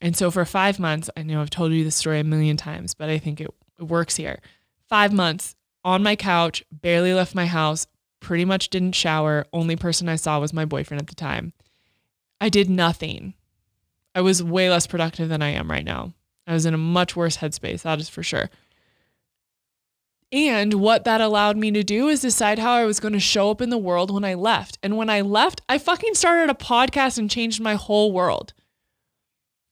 And 0.00 0.16
so 0.16 0.30
for 0.30 0.44
five 0.44 0.78
months, 0.78 1.10
I 1.16 1.22
know 1.24 1.40
I've 1.40 1.50
told 1.50 1.72
you 1.72 1.82
this 1.82 1.96
story 1.96 2.20
a 2.20 2.24
million 2.24 2.56
times, 2.56 2.94
but 2.94 3.08
I 3.08 3.18
think 3.18 3.40
it, 3.40 3.50
it 3.80 3.84
works 3.84 4.14
here. 4.14 4.38
Five 4.88 5.12
months 5.12 5.54
on 5.84 6.02
my 6.02 6.16
couch, 6.16 6.64
barely 6.70 7.14
left 7.14 7.34
my 7.34 7.46
house, 7.46 7.86
pretty 8.20 8.44
much 8.44 8.70
didn't 8.70 8.92
shower. 8.92 9.46
Only 9.52 9.76
person 9.76 10.08
I 10.08 10.16
saw 10.16 10.40
was 10.40 10.52
my 10.52 10.64
boyfriend 10.64 11.00
at 11.00 11.08
the 11.08 11.14
time. 11.14 11.52
I 12.40 12.48
did 12.48 12.70
nothing. 12.70 13.34
I 14.14 14.20
was 14.20 14.42
way 14.42 14.70
less 14.70 14.86
productive 14.86 15.28
than 15.28 15.42
I 15.42 15.50
am 15.50 15.70
right 15.70 15.84
now. 15.84 16.14
I 16.46 16.54
was 16.54 16.66
in 16.66 16.74
a 16.74 16.78
much 16.78 17.14
worse 17.14 17.36
headspace, 17.36 17.82
that 17.82 18.00
is 18.00 18.08
for 18.08 18.22
sure. 18.22 18.48
And 20.30 20.74
what 20.74 21.04
that 21.04 21.20
allowed 21.20 21.56
me 21.56 21.70
to 21.72 21.82
do 21.82 22.08
is 22.08 22.20
decide 22.20 22.58
how 22.58 22.72
I 22.72 22.84
was 22.84 23.00
going 23.00 23.14
to 23.14 23.20
show 23.20 23.50
up 23.50 23.60
in 23.60 23.70
the 23.70 23.78
world 23.78 24.12
when 24.12 24.24
I 24.24 24.34
left. 24.34 24.78
And 24.82 24.96
when 24.96 25.08
I 25.08 25.20
left, 25.22 25.62
I 25.68 25.78
fucking 25.78 26.14
started 26.14 26.50
a 26.50 26.54
podcast 26.54 27.18
and 27.18 27.30
changed 27.30 27.60
my 27.60 27.74
whole 27.74 28.12
world. 28.12 28.52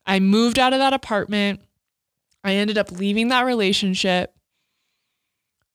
I 0.06 0.18
moved 0.20 0.58
out 0.58 0.72
of 0.72 0.78
that 0.78 0.94
apartment. 0.94 1.60
I 2.44 2.54
ended 2.54 2.78
up 2.78 2.92
leaving 2.92 3.28
that 3.28 3.44
relationship. 3.44 4.35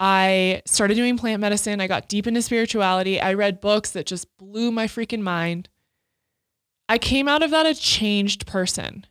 I 0.04 0.64
started 0.66 0.96
doing 0.96 1.16
plant 1.16 1.42
medicine. 1.42 1.80
I 1.80 1.86
got 1.86 2.10
deep 2.10 2.26
into 2.26 2.42
spirituality. 2.42 3.22
I 3.22 3.36
read 3.36 3.62
books 3.62 3.92
that 3.92 4.08
just 4.08 4.36
blew 4.40 4.72
my 4.72 4.88
freaking 4.88 5.22
mind. 5.22 5.70
I 6.90 6.98
came 6.98 7.28
out 7.28 7.44
of 7.44 7.52
that 7.52 7.68
a 7.68 7.76
changed 7.76 8.48
person. 8.48 9.06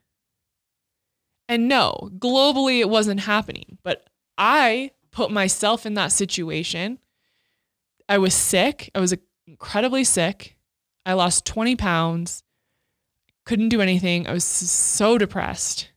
And 1.48 1.68
no, 1.68 2.10
globally 2.18 2.80
it 2.80 2.88
wasn't 2.88 3.20
happening, 3.20 3.78
but 3.84 4.08
I 4.36 4.90
put 5.12 5.30
myself 5.30 5.86
in 5.86 5.94
that 5.94 6.10
situation. 6.10 6.98
I 8.08 8.18
was 8.18 8.34
sick. 8.34 8.90
I 8.92 8.98
was 8.98 9.14
incredibly 9.46 10.02
sick. 10.02 10.56
I 11.06 11.12
lost 11.12 11.46
20 11.46 11.76
pounds. 11.76 12.42
Couldn't 13.46 13.68
do 13.68 13.80
anything. 13.80 14.26
I 14.26 14.32
was 14.32 14.44
so 14.44 15.18
depressed 15.18 15.92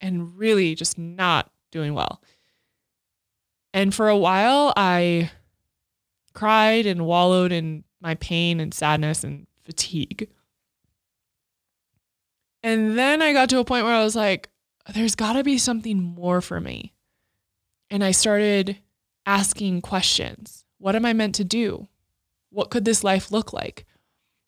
and 0.00 0.36
really 0.36 0.74
just 0.74 0.98
not 0.98 1.52
doing 1.70 1.94
well. 1.94 2.20
And 3.74 3.92
for 3.92 4.08
a 4.08 4.16
while, 4.16 4.72
I 4.76 5.32
cried 6.32 6.86
and 6.86 7.04
wallowed 7.04 7.50
in 7.50 7.82
my 8.00 8.14
pain 8.14 8.60
and 8.60 8.72
sadness 8.72 9.24
and 9.24 9.48
fatigue. 9.64 10.30
And 12.62 12.96
then 12.96 13.20
I 13.20 13.32
got 13.32 13.50
to 13.50 13.58
a 13.58 13.64
point 13.64 13.84
where 13.84 13.94
I 13.94 14.04
was 14.04 14.14
like, 14.14 14.48
there's 14.94 15.16
got 15.16 15.32
to 15.32 15.42
be 15.42 15.58
something 15.58 16.00
more 16.00 16.40
for 16.40 16.60
me. 16.60 16.94
And 17.90 18.04
I 18.04 18.12
started 18.12 18.78
asking 19.26 19.82
questions 19.82 20.64
What 20.78 20.94
am 20.94 21.04
I 21.04 21.12
meant 21.12 21.34
to 21.36 21.44
do? 21.44 21.88
What 22.50 22.70
could 22.70 22.84
this 22.84 23.02
life 23.02 23.32
look 23.32 23.52
like? 23.52 23.86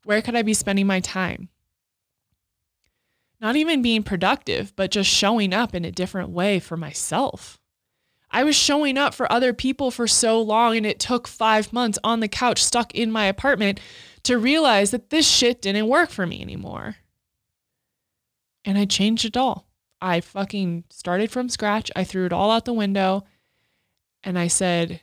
Where 0.05 0.23
could 0.23 0.37
I 0.37 0.43
be 0.43 0.55
spending 0.55 0.87
my 0.87 1.01
time? 1.01 1.49
Not 3.41 3.57
even 3.57 3.83
being 3.83 4.05
productive, 4.05 4.75
but 4.77 4.93
just 4.93 5.11
showing 5.11 5.53
up 5.53 5.75
in 5.75 5.85
a 5.85 5.91
different 5.91 6.31
way 6.31 6.61
for 6.61 6.77
myself. 6.77 7.59
I 8.31 8.45
was 8.45 8.57
showing 8.57 8.99
up 8.99 9.15
for 9.15 9.31
other 9.33 9.53
people 9.53 9.91
for 9.91 10.07
so 10.07 10.41
long, 10.41 10.77
and 10.77 10.85
it 10.85 10.99
took 10.99 11.27
five 11.27 11.73
months 11.73 11.99
on 12.05 12.21
the 12.21 12.29
couch, 12.29 12.63
stuck 12.63 12.95
in 12.95 13.11
my 13.11 13.27
apartment, 13.27 13.81
to 14.25 14.37
realize 14.39 14.91
that 14.91 15.11
this 15.11 15.29
shit 15.29 15.63
didn't 15.63 15.89
work 15.89 16.11
for 16.11 16.27
me 16.27 16.43
anymore. 16.43 16.97
And 18.65 18.77
I 18.77 18.85
changed 18.85 19.25
it 19.25 19.37
all. 19.37 19.67
I 20.01 20.21
fucking 20.21 20.85
started 20.91 21.31
from 21.31 21.49
scratch. 21.49 21.91
I 21.97 22.05
threw 22.05 22.27
it 22.27 22.33
all 22.33 22.51
out 22.51 22.65
the 22.65 22.73
window 22.73 23.25
and 24.23 24.39
I 24.39 24.49
said, 24.49 25.01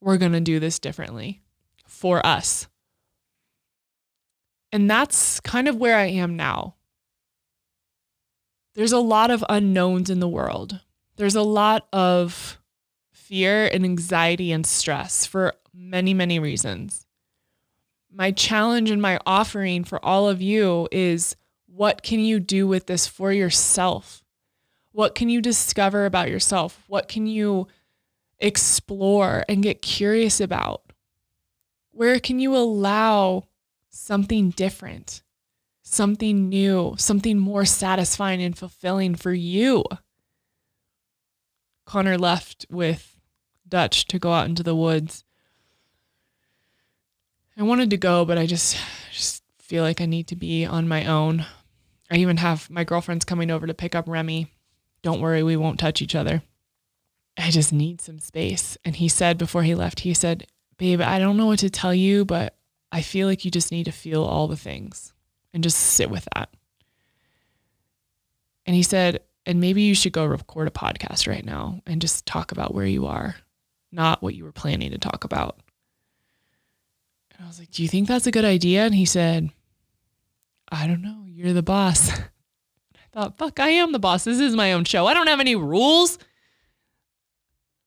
we're 0.00 0.18
going 0.18 0.32
to 0.32 0.40
do 0.40 0.60
this 0.60 0.78
differently 0.78 1.42
for 1.86 2.24
us. 2.24 2.68
And 4.70 4.88
that's 4.88 5.40
kind 5.40 5.66
of 5.66 5.76
where 5.76 5.96
I 5.96 6.06
am 6.06 6.36
now. 6.36 6.76
There's 8.74 8.92
a 8.92 8.98
lot 8.98 9.30
of 9.30 9.44
unknowns 9.48 10.10
in 10.10 10.20
the 10.20 10.28
world. 10.28 10.80
There's 11.16 11.36
a 11.36 11.42
lot 11.42 11.86
of 11.92 12.58
fear 13.12 13.66
and 13.66 13.84
anxiety 13.84 14.52
and 14.52 14.66
stress 14.66 15.26
for 15.26 15.54
many, 15.72 16.14
many 16.14 16.38
reasons. 16.38 17.06
My 18.12 18.32
challenge 18.32 18.90
and 18.90 19.00
my 19.00 19.20
offering 19.24 19.84
for 19.84 20.04
all 20.04 20.28
of 20.28 20.42
you 20.42 20.88
is 20.90 21.36
what 21.66 22.02
can 22.02 22.18
you 22.20 22.40
do 22.40 22.66
with 22.66 22.86
this 22.86 23.06
for 23.06 23.32
yourself? 23.32 24.24
What 24.92 25.14
can 25.14 25.28
you 25.28 25.40
discover 25.40 26.06
about 26.06 26.28
yourself? 26.28 26.82
What 26.88 27.06
can 27.06 27.26
you 27.26 27.68
explore 28.40 29.44
and 29.48 29.62
get 29.62 29.82
curious 29.82 30.40
about? 30.40 30.82
Where 31.92 32.18
can 32.18 32.40
you 32.40 32.56
allow 32.56 33.44
something 33.90 34.50
different, 34.50 35.22
something 35.82 36.48
new, 36.48 36.94
something 36.98 37.38
more 37.38 37.64
satisfying 37.64 38.42
and 38.42 38.58
fulfilling 38.58 39.14
for 39.14 39.32
you? 39.32 39.84
Connor 41.90 42.18
left 42.18 42.66
with 42.70 43.16
Dutch 43.68 44.04
to 44.06 44.20
go 44.20 44.32
out 44.32 44.46
into 44.46 44.62
the 44.62 44.76
woods. 44.76 45.24
I 47.56 47.64
wanted 47.64 47.90
to 47.90 47.96
go, 47.96 48.24
but 48.24 48.38
I 48.38 48.46
just 48.46 48.78
just 49.10 49.42
feel 49.58 49.82
like 49.82 50.00
I 50.00 50.06
need 50.06 50.28
to 50.28 50.36
be 50.36 50.64
on 50.64 50.86
my 50.86 51.04
own. 51.04 51.46
I 52.08 52.18
even 52.18 52.36
have 52.36 52.70
my 52.70 52.84
girlfriends 52.84 53.24
coming 53.24 53.50
over 53.50 53.66
to 53.66 53.74
pick 53.74 53.96
up 53.96 54.06
Remy. 54.06 54.54
Don't 55.02 55.20
worry, 55.20 55.42
we 55.42 55.56
won't 55.56 55.80
touch 55.80 56.00
each 56.00 56.14
other. 56.14 56.44
I 57.36 57.50
just 57.50 57.72
need 57.72 58.00
some 58.00 58.20
space. 58.20 58.78
And 58.84 58.94
he 58.94 59.08
said 59.08 59.36
before 59.36 59.64
he 59.64 59.74
left, 59.74 60.00
he 60.00 60.14
said, 60.14 60.46
Babe, 60.78 61.00
I 61.00 61.18
don't 61.18 61.36
know 61.36 61.46
what 61.46 61.58
to 61.58 61.70
tell 61.70 61.92
you, 61.92 62.24
but 62.24 62.56
I 62.92 63.02
feel 63.02 63.26
like 63.26 63.44
you 63.44 63.50
just 63.50 63.72
need 63.72 63.86
to 63.86 63.92
feel 63.92 64.22
all 64.22 64.46
the 64.46 64.56
things 64.56 65.12
and 65.52 65.64
just 65.64 65.76
sit 65.76 66.08
with 66.08 66.28
that. 66.36 66.50
And 68.64 68.76
he 68.76 68.84
said, 68.84 69.22
and 69.50 69.60
maybe 69.60 69.82
you 69.82 69.96
should 69.96 70.12
go 70.12 70.24
record 70.24 70.68
a 70.68 70.70
podcast 70.70 71.26
right 71.26 71.44
now 71.44 71.80
and 71.84 72.00
just 72.00 72.24
talk 72.24 72.52
about 72.52 72.72
where 72.72 72.86
you 72.86 73.06
are, 73.06 73.34
not 73.90 74.22
what 74.22 74.36
you 74.36 74.44
were 74.44 74.52
planning 74.52 74.92
to 74.92 74.98
talk 74.98 75.24
about. 75.24 75.58
And 77.34 77.44
I 77.44 77.48
was 77.48 77.58
like, 77.58 77.72
Do 77.72 77.82
you 77.82 77.88
think 77.88 78.06
that's 78.06 78.28
a 78.28 78.30
good 78.30 78.44
idea? 78.44 78.84
And 78.86 78.94
he 78.94 79.04
said, 79.04 79.50
I 80.70 80.86
don't 80.86 81.02
know. 81.02 81.24
You're 81.26 81.52
the 81.52 81.64
boss. 81.64 82.10
I 82.20 83.02
thought, 83.12 83.38
fuck, 83.38 83.58
I 83.58 83.70
am 83.70 83.90
the 83.90 83.98
boss. 83.98 84.22
This 84.22 84.38
is 84.38 84.54
my 84.54 84.72
own 84.72 84.84
show. 84.84 85.08
I 85.08 85.14
don't 85.14 85.26
have 85.26 85.40
any 85.40 85.56
rules. 85.56 86.16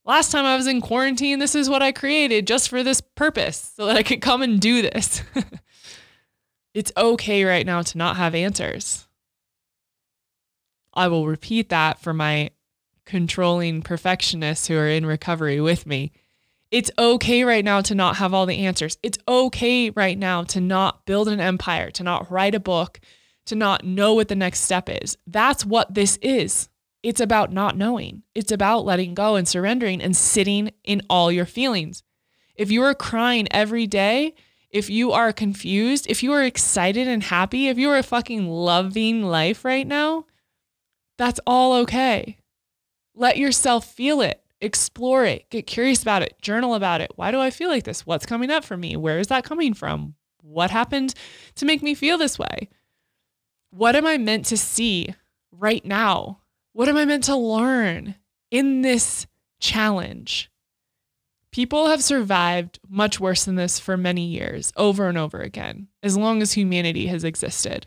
Last 0.04 0.34
time 0.34 0.44
I 0.44 0.58
was 0.58 0.68
in 0.68 0.82
quarantine, 0.82 1.40
this 1.40 1.56
is 1.56 1.70
what 1.70 1.82
I 1.82 1.94
created 1.94 2.46
just 2.46 2.68
for 2.68 2.84
this 2.84 3.00
purpose 3.00 3.72
so 3.78 3.86
that 3.86 3.96
I 3.96 4.04
could 4.04 4.20
come 4.20 4.42
and 4.42 4.60
do 4.60 4.82
this. 4.82 5.24
it's 6.74 6.92
okay 6.98 7.46
right 7.46 7.66
now 7.66 7.84
to 7.84 7.98
not 7.98 8.18
have 8.18 8.36
answers. 8.36 9.08
I 10.94 11.08
will 11.08 11.28
repeat 11.28 11.70
that 11.70 12.00
for 12.00 12.14
my 12.14 12.52
controlling 13.06 13.82
perfectionists 13.82 14.68
who 14.68 14.78
are 14.78 14.88
in 14.88 15.06
recovery 15.06 15.60
with 15.60 15.86
me. 15.86 16.12
It's 16.72 16.92
okay 16.98 17.44
right 17.44 17.64
now 17.64 17.82
to 17.82 17.94
not 17.94 18.16
have 18.18 18.34
all 18.34 18.46
the 18.46 18.66
answers. 18.66 18.98
It's 19.04 19.20
okay 19.28 19.92
right 19.92 20.18
now 20.18 20.44
to 20.46 20.60
not 20.62 21.06
build 21.06 21.28
an 21.28 21.40
empire, 21.40 21.92
to 21.92 22.04
not 22.04 22.32
write 22.32 22.56
a 22.56 22.60
book, 22.60 23.00
to 23.46 23.56
not 23.56 23.84
know 23.84 24.14
what 24.14 24.28
the 24.28 24.36
next 24.36 24.62
step 24.62 24.90
is. 24.90 25.18
That's 25.28 25.66
what 25.66 25.94
this 25.94 26.18
is. 26.22 26.70
It's 27.04 27.22
about 27.22 27.52
not 27.52 27.78
knowing. 27.78 28.24
It's 28.34 28.52
about 28.52 28.86
letting 28.86 29.14
go 29.14 29.36
and 29.36 29.48
surrendering 29.48 30.02
and 30.02 30.16
sitting 30.16 30.72
in 30.84 31.02
all 31.10 31.32
your 31.32 31.46
feelings. 31.46 32.02
If 32.56 32.72
you 32.72 32.82
are 32.84 32.96
crying 32.96 33.48
every 33.52 33.86
day, 33.86 34.34
if 34.70 34.90
you 34.90 35.12
are 35.12 35.34
confused, 35.34 36.08
if 36.10 36.24
you 36.24 36.32
are 36.32 36.44
excited 36.44 37.08
and 37.08 37.22
happy, 37.22 37.68
if 37.68 37.78
you 37.78 37.90
are 37.92 38.02
fucking 38.02 38.50
loving 38.50 39.22
life 39.22 39.64
right 39.66 39.86
now, 39.86 40.26
that's 41.18 41.40
all 41.46 41.74
okay. 41.82 42.38
Let 43.16 43.38
yourself 43.38 43.86
feel 43.86 44.22
it, 44.22 44.42
explore 44.60 45.26
it, 45.26 45.50
get 45.50 45.68
curious 45.68 46.02
about 46.02 46.24
it, 46.24 46.42
journal 46.42 46.74
about 46.74 47.02
it. 47.02 47.12
Why 47.16 47.32
do 47.32 47.40
I 47.40 47.52
feel 47.52 47.70
like 47.70 47.84
this? 47.84 48.06
What's 48.06 48.26
coming 48.26 48.50
up 48.50 48.64
for 48.64 48.78
me? 48.78 48.96
Where 48.96 49.20
is 49.20 49.28
that 49.28 49.44
coming 49.44 49.74
from? 49.74 50.16
What 50.42 50.72
happened 50.72 51.14
to 51.56 51.66
make 51.66 51.84
me 51.84 51.94
feel 51.94 52.18
this 52.18 52.40
way? 52.40 52.70
What 53.70 53.96
am 53.96 54.06
I 54.06 54.18
meant 54.18 54.46
to 54.48 54.58
see 54.58 55.14
right 55.52 55.84
now? 55.86 56.42
What 56.74 56.90
am 56.90 56.98
I 56.98 57.06
meant 57.06 57.24
to 57.26 57.36
learn 57.36 58.16
in 58.52 58.82
this 58.82 59.28
challenge? 59.60 60.52
People 61.52 61.88
have 61.88 62.04
survived 62.04 62.80
much 62.90 63.20
worse 63.20 63.46
than 63.46 63.56
this 63.56 63.80
for 63.80 63.96
many 63.96 64.26
years, 64.26 64.74
over 64.76 65.08
and 65.08 65.20
over 65.20 65.40
again, 65.40 65.88
as 66.02 66.18
long 66.18 66.42
as 66.42 66.54
humanity 66.54 67.06
has 67.08 67.24
existed. 67.24 67.86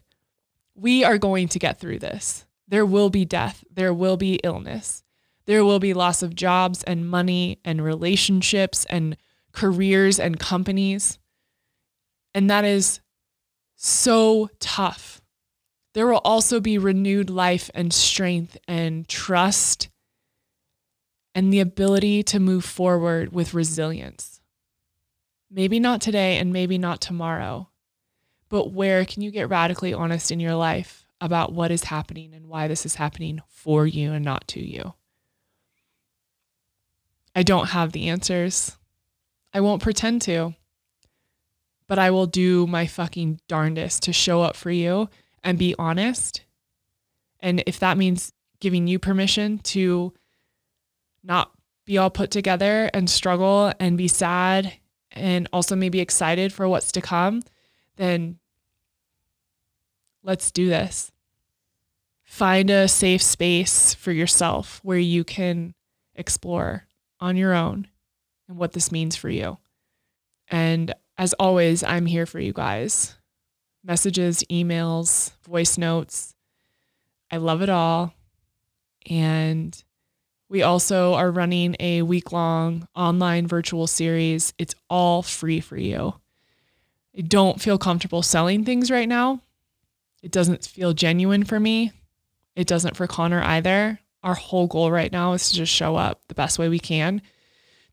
We 0.77 1.03
are 1.03 1.19
going 1.19 1.49
to 1.49 1.59
get 1.59 1.81
through 1.81 1.99
this. 1.99 2.46
There 2.69 2.87
will 2.87 3.11
be 3.11 3.25
death, 3.25 3.65
there 3.71 3.95
will 3.95 4.17
be 4.17 4.41
illness, 4.43 5.05
there 5.47 5.65
will 5.65 5.79
be 5.79 5.95
loss 5.95 6.23
of 6.23 6.35
jobs 6.35 6.83
and 6.83 7.09
money 7.09 7.61
and 7.65 7.83
relationships 7.83 8.85
and 8.87 9.17
careers 9.53 10.19
and 10.19 10.39
companies. 10.39 11.19
And 12.35 12.51
that 12.51 12.65
is 12.65 13.01
so 13.77 14.51
tough. 14.59 15.23
There 15.95 16.07
will 16.07 16.21
also 16.25 16.61
be 16.61 16.77
renewed 16.77 17.31
life 17.31 17.71
and 17.73 17.93
strength 17.93 18.59
and 18.67 19.09
trust 19.09 19.89
and 21.35 21.53
the 21.53 21.61
ability 21.61 22.23
to 22.25 22.41
move 22.41 22.65
forward 22.65 23.33
with 23.33 23.55
resilience. 23.55 24.41
Maybe 25.51 25.79
not 25.79 26.01
today 26.01 26.39
and 26.39 26.53
maybe 26.53 26.77
not 26.77 27.01
tomorrow, 27.01 27.71
but 28.49 28.73
where 28.73 29.05
can 29.05 29.23
you 29.23 29.31
get 29.31 29.49
radically 29.49 29.95
honest 29.95 30.31
in 30.31 30.41
your 30.41 30.55
life 30.55 31.06
about 31.21 31.53
what 31.53 31.71
is 31.71 31.85
happening 31.85 32.35
and 32.35 32.47
why 32.47 32.69
this 32.69 32.85
is 32.85 32.97
happening 32.97 33.41
for 33.49 33.87
you 33.87 34.13
and 34.13 34.25
not 34.25 34.47
to 34.49 34.61
you? 34.61 34.95
I 37.35 37.43
don't 37.43 37.69
have 37.69 37.93
the 37.93 38.09
answers. 38.09 38.77
I 39.53 39.61
won't 39.61 39.83
pretend 39.83 40.23
to, 40.23 40.55
but 41.87 41.99
I 41.99 42.11
will 42.11 42.27
do 42.27 42.67
my 42.67 42.87
fucking 42.87 43.41
darndest 43.49 44.03
to 44.05 44.13
show 44.13 44.43
up 44.43 44.57
for 44.57 44.71
you 44.71 45.09
and 45.43 45.59
be 45.59 45.75
honest. 45.79 46.43
And 47.41 47.63
if 47.67 47.79
that 47.81 47.99
means 47.99 48.33
giving 48.61 48.87
you 48.87 48.99
permission 48.99 49.59
to 49.59 50.13
not 51.23 51.53
be 51.85 51.99
all 51.99 52.11
put 52.11 52.31
together 52.31 52.91
and 52.93 53.09
struggle 53.09 53.73
and 53.79 53.97
be 53.97 54.09
sad 54.09 54.73
and 55.13 55.49
also 55.53 55.77
maybe 55.77 56.01
excited 56.01 56.53
for 56.53 56.69
what's 56.69 56.93
to 56.93 57.01
come, 57.01 57.43
then 57.97 58.39
let's 60.27 60.51
do 60.51 60.69
this. 60.69 61.13
Find 62.25 62.69
a 62.69 62.89
safe 62.89 63.23
space 63.23 63.95
for 63.95 64.11
yourself 64.11 64.81
where 64.83 64.99
you 64.99 65.23
can 65.25 65.75
explore 66.17 66.85
on 67.21 67.37
your 67.37 67.55
own 67.55 67.87
and 68.49 68.59
what 68.59 68.73
this 68.73 68.91
means 68.91 69.15
for 69.15 69.31
you. 69.31 69.59
And 70.49 70.93
as 71.17 71.33
always, 71.35 71.83
I'm 71.85 72.07
here 72.07 72.27
for 72.27 72.41
you 72.41 72.53
guys. 72.53 73.15
Messages, 73.85 74.43
emails, 74.51 75.31
voice 75.45 75.79
notes. 75.79 76.35
I 77.31 77.37
love 77.37 77.63
it 77.63 77.69
all. 77.69 78.13
And 79.09 79.81
we 80.49 80.63
also 80.63 81.15
are 81.15 81.31
running 81.31 81.77
a 81.79 82.03
week 82.03 82.33
long 82.33 82.89
online 82.97 83.47
virtual 83.47 83.87
series. 83.87 84.53
It's 84.59 84.75
all 84.91 85.23
free 85.23 85.61
for 85.61 85.77
you. 85.77 86.15
I 87.17 87.21
don't 87.21 87.61
feel 87.61 87.79
comfortable 87.79 88.23
selling 88.23 88.65
things 88.65 88.91
right 88.91 89.09
now. 89.09 89.41
It 90.27 90.33
doesn't 90.33 90.65
feel 90.65 90.93
genuine 90.93 91.45
for 91.45 91.61
me. 91.61 91.93
It 92.57 92.67
doesn't 92.67 92.97
for 92.97 93.07
Connor 93.07 93.41
either. 93.45 94.01
Our 94.25 94.35
whole 94.35 94.67
goal 94.67 94.91
right 94.91 95.13
now 95.13 95.35
is 95.35 95.51
to 95.51 95.55
just 95.55 95.73
show 95.73 95.95
up 95.95 96.21
the 96.27 96.35
best 96.35 96.59
way 96.59 96.69
we 96.69 96.81
can 96.81 97.23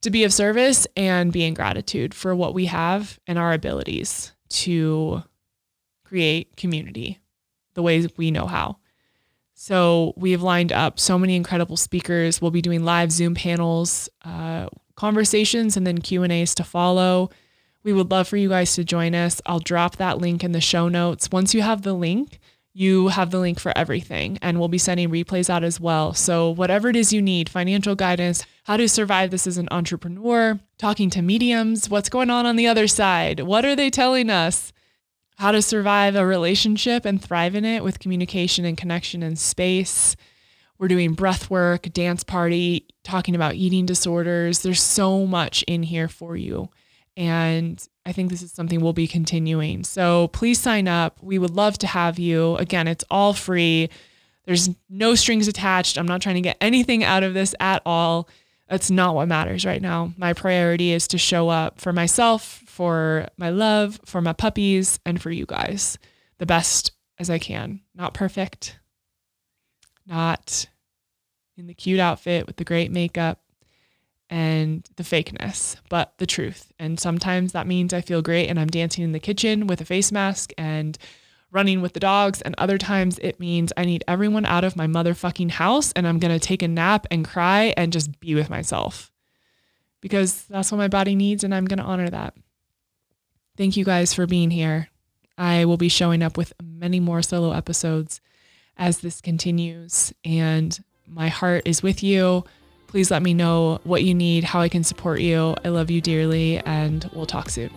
to 0.01 0.09
be 0.09 0.23
of 0.23 0.33
service 0.33 0.87
and 0.97 1.31
be 1.31 1.43
in 1.43 1.53
gratitude 1.53 2.15
for 2.15 2.35
what 2.35 2.55
we 2.55 2.65
have 2.65 3.19
and 3.27 3.37
our 3.37 3.53
abilities 3.53 4.31
to 4.49 5.21
create 6.03 6.57
community 6.57 7.19
the 7.75 7.83
ways 7.83 8.07
we 8.17 8.31
know 8.31 8.47
how. 8.47 8.77
So 9.53 10.15
we've 10.17 10.41
lined 10.41 10.71
up 10.73 10.99
so 10.99 11.19
many 11.19 11.35
incredible 11.35 11.77
speakers. 11.77 12.41
We'll 12.41 12.49
be 12.49 12.63
doing 12.63 12.83
live 12.83 13.11
Zoom 13.11 13.35
panels, 13.35 14.09
uh, 14.25 14.69
conversations, 14.95 15.77
and 15.77 15.85
then 15.85 15.99
Q 15.99 16.23
and 16.23 16.33
A's 16.33 16.55
to 16.55 16.63
follow. 16.63 17.29
We 17.83 17.93
would 17.93 18.11
love 18.11 18.27
for 18.27 18.37
you 18.37 18.49
guys 18.49 18.75
to 18.75 18.83
join 18.83 19.13
us. 19.13 19.41
I'll 19.45 19.59
drop 19.59 19.97
that 19.97 20.19
link 20.19 20.43
in 20.43 20.53
the 20.53 20.61
show 20.61 20.87
notes. 20.87 21.29
Once 21.31 21.53
you 21.53 21.61
have 21.61 21.81
the 21.81 21.93
link, 21.93 22.39
you 22.73 23.09
have 23.09 23.29
the 23.31 23.39
link 23.39 23.59
for 23.59 23.77
everything, 23.77 24.39
and 24.41 24.57
we'll 24.57 24.67
be 24.67 24.77
sending 24.77 25.09
replays 25.09 25.49
out 25.49 25.63
as 25.63 25.79
well. 25.79 26.13
So 26.13 26.49
whatever 26.49 26.89
it 26.89 26.95
is 26.95 27.13
you 27.13 27.21
need, 27.21 27.49
financial 27.49 27.95
guidance, 27.95 28.45
how 28.63 28.77
to 28.77 28.87
survive 28.87 29.31
this 29.31 29.45
as 29.45 29.57
an 29.57 29.67
entrepreneur, 29.69 30.59
talking 30.77 31.09
to 31.11 31.21
mediums, 31.21 31.89
what's 31.89 32.09
going 32.09 32.29
on 32.29 32.45
on 32.45 32.55
the 32.55 32.67
other 32.67 32.87
side, 32.87 33.41
what 33.41 33.65
are 33.65 33.75
they 33.75 33.89
telling 33.89 34.29
us? 34.29 34.73
how 35.37 35.51
to 35.51 35.61
survive 35.61 36.15
a 36.15 36.25
relationship 36.25 37.05
and 37.05 37.21
thrive 37.21 37.55
in 37.55 37.65
it 37.65 37.83
with 37.83 37.99
communication 37.99 38.65
and 38.65 38.77
connection 38.77 39.23
and 39.23 39.37
space. 39.37 40.15
We're 40.77 40.87
doing 40.87 41.13
breath 41.13 41.49
work, 41.49 41.91
dance 41.93 42.23
party, 42.23 42.87
talking 43.03 43.35
about 43.35 43.55
eating 43.55 43.85
disorders. 43.85 44.61
There's 44.61 44.81
so 44.81 45.25
much 45.25 45.63
in 45.63 45.83
here 45.83 46.07
for 46.07 46.35
you. 46.35 46.69
And 47.15 47.85
I 48.05 48.11
think 48.11 48.29
this 48.29 48.41
is 48.41 48.51
something 48.51 48.81
we'll 48.81 48.93
be 48.93 49.07
continuing. 49.07 49.83
So 49.83 50.29
please 50.29 50.59
sign 50.59 50.87
up. 50.87 51.21
We 51.21 51.37
would 51.37 51.51
love 51.51 51.77
to 51.79 51.87
have 51.87 52.17
you. 52.17 52.55
Again, 52.57 52.87
it's 52.87 53.05
all 53.09 53.33
free. 53.33 53.89
There's 54.45 54.69
no 54.89 55.15
strings 55.15 55.47
attached. 55.47 55.97
I'm 55.97 56.07
not 56.07 56.21
trying 56.21 56.35
to 56.35 56.41
get 56.41 56.57
anything 56.59 57.03
out 57.03 57.23
of 57.23 57.33
this 57.33 57.53
at 57.59 57.81
all. 57.85 58.27
That's 58.67 58.89
not 58.89 59.13
what 59.15 59.27
matters 59.27 59.65
right 59.65 59.81
now. 59.81 60.13
My 60.17 60.33
priority 60.33 60.91
is 60.91 61.07
to 61.09 61.17
show 61.17 61.49
up 61.49 61.79
for 61.79 61.93
myself, 61.93 62.63
for 62.65 63.27
my 63.37 63.51
love, 63.51 63.99
for 64.05 64.21
my 64.21 64.33
puppies, 64.33 64.99
and 65.05 65.21
for 65.21 65.29
you 65.29 65.45
guys 65.45 65.97
the 66.39 66.45
best 66.45 66.91
as 67.19 67.29
I 67.29 67.37
can. 67.37 67.81
Not 67.93 68.13
perfect, 68.13 68.79
not 70.05 70.67
in 71.55 71.67
the 71.67 71.73
cute 71.73 71.99
outfit 71.99 72.47
with 72.47 72.57
the 72.57 72.63
great 72.63 72.91
makeup 72.91 73.42
and 74.29 74.87
the 74.95 75.03
fakeness, 75.03 75.75
but 75.89 76.13
the 76.17 76.25
truth. 76.25 76.71
And 76.79 76.99
sometimes 76.99 77.51
that 77.51 77.67
means 77.67 77.93
I 77.93 78.01
feel 78.01 78.21
great 78.21 78.47
and 78.47 78.59
I'm 78.59 78.67
dancing 78.67 79.03
in 79.03 79.11
the 79.11 79.19
kitchen 79.19 79.67
with 79.67 79.81
a 79.81 79.85
face 79.85 80.11
mask 80.11 80.51
and 80.57 80.97
running 81.51 81.81
with 81.81 81.93
the 81.93 81.99
dogs. 81.99 82.41
And 82.41 82.55
other 82.57 82.77
times 82.77 83.19
it 83.19 83.39
means 83.39 83.71
I 83.77 83.85
need 83.85 84.03
everyone 84.07 84.45
out 84.45 84.63
of 84.63 84.75
my 84.75 84.87
motherfucking 84.87 85.51
house 85.51 85.91
and 85.93 86.07
I'm 86.07 86.19
going 86.19 86.37
to 86.37 86.45
take 86.45 86.63
a 86.63 86.67
nap 86.67 87.05
and 87.11 87.27
cry 87.27 87.73
and 87.77 87.93
just 87.93 88.19
be 88.19 88.33
with 88.35 88.49
myself 88.49 89.11
because 90.01 90.45
that's 90.45 90.71
what 90.71 90.79
my 90.79 90.87
body 90.87 91.15
needs. 91.15 91.43
And 91.43 91.53
I'm 91.53 91.65
going 91.65 91.79
to 91.79 91.85
honor 91.85 92.09
that. 92.09 92.33
Thank 93.55 93.77
you 93.77 93.85
guys 93.85 94.13
for 94.13 94.25
being 94.25 94.49
here. 94.49 94.89
I 95.37 95.65
will 95.65 95.77
be 95.77 95.89
showing 95.89 96.23
up 96.23 96.37
with 96.37 96.53
many 96.61 96.99
more 96.99 97.21
solo 97.21 97.51
episodes 97.51 98.19
as 98.77 98.99
this 98.99 99.21
continues. 99.21 100.11
And 100.25 100.83
my 101.07 101.29
heart 101.29 101.63
is 101.65 101.83
with 101.83 102.03
you. 102.03 102.45
Please 102.93 103.09
let 103.09 103.23
me 103.23 103.33
know 103.33 103.79
what 103.85 104.03
you 104.03 104.13
need, 104.13 104.43
how 104.43 104.59
I 104.61 104.69
can 104.69 104.83
support 104.83 105.19
you. 105.19 105.55
I 105.65 105.69
love 105.69 105.89
you 105.89 105.99
dearly, 105.99 106.59
and 106.59 107.09
we'll 107.11 107.25
talk 107.25 107.49
soon. 107.49 107.71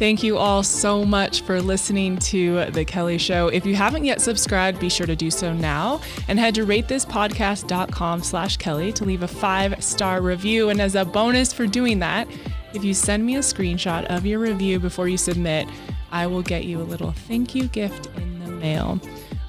Thank 0.00 0.24
you 0.24 0.36
all 0.36 0.64
so 0.64 1.04
much 1.04 1.42
for 1.42 1.62
listening 1.62 2.18
to 2.18 2.64
The 2.72 2.84
Kelli 2.84 3.20
Show. 3.20 3.46
If 3.46 3.64
you 3.64 3.76
haven't 3.76 4.04
yet 4.04 4.20
subscribed, 4.20 4.80
be 4.80 4.88
sure 4.88 5.06
to 5.06 5.14
do 5.14 5.30
so 5.30 5.52
now 5.52 6.00
and 6.26 6.40
head 6.40 6.56
to 6.56 6.66
ratethispodcast.com 6.66 8.24
slash 8.24 8.58
Kelli 8.58 8.92
to 8.96 9.04
leave 9.04 9.22
a 9.22 9.28
five-star 9.28 10.20
review. 10.20 10.70
And 10.70 10.80
as 10.80 10.96
a 10.96 11.04
bonus 11.04 11.52
for 11.52 11.68
doing 11.68 12.00
that, 12.00 12.26
if 12.74 12.82
you 12.82 12.94
send 12.94 13.24
me 13.24 13.36
a 13.36 13.40
screenshot 13.40 14.06
of 14.06 14.26
your 14.26 14.40
review 14.40 14.80
before 14.80 15.06
you 15.06 15.16
submit, 15.16 15.68
I 16.10 16.26
will 16.26 16.42
get 16.42 16.64
you 16.64 16.80
a 16.80 16.82
little 16.82 17.12
thank 17.12 17.54
you 17.54 17.68
gift 17.68 18.08
in 18.16 18.40
the 18.44 18.50
mail. 18.50 19.00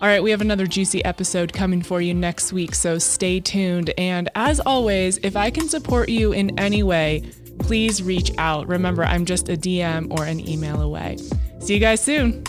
All 0.02 0.08
right, 0.08 0.24
we 0.24 0.32
have 0.32 0.42
another 0.42 0.66
juicy 0.66 1.06
episode 1.06 1.54
coming 1.54 1.84
for 1.84 2.02
you 2.02 2.16
next 2.16 2.52
week, 2.52 2.74
so 2.74 2.98
stay 2.98 3.40
tuned. 3.40 3.94
And 4.00 4.30
as 4.34 4.60
always, 4.60 5.20
if 5.22 5.36
I 5.36 5.52
can 5.52 5.70
support 5.70 6.10
you 6.10 6.32
in 6.32 6.58
any 6.58 6.82
way, 6.82 7.22
please 7.60 8.02
reach 8.02 8.32
out. 8.40 8.68
Remember, 8.68 9.04
I'm 9.04 9.26
just 9.26 9.48
a 9.48 9.56
DM 9.56 10.12
or 10.18 10.26
an 10.26 10.40
email 10.40 10.82
away. 10.82 11.18
See 11.60 11.76
you 11.76 11.80
guys 11.80 12.02
soon. 12.02 12.44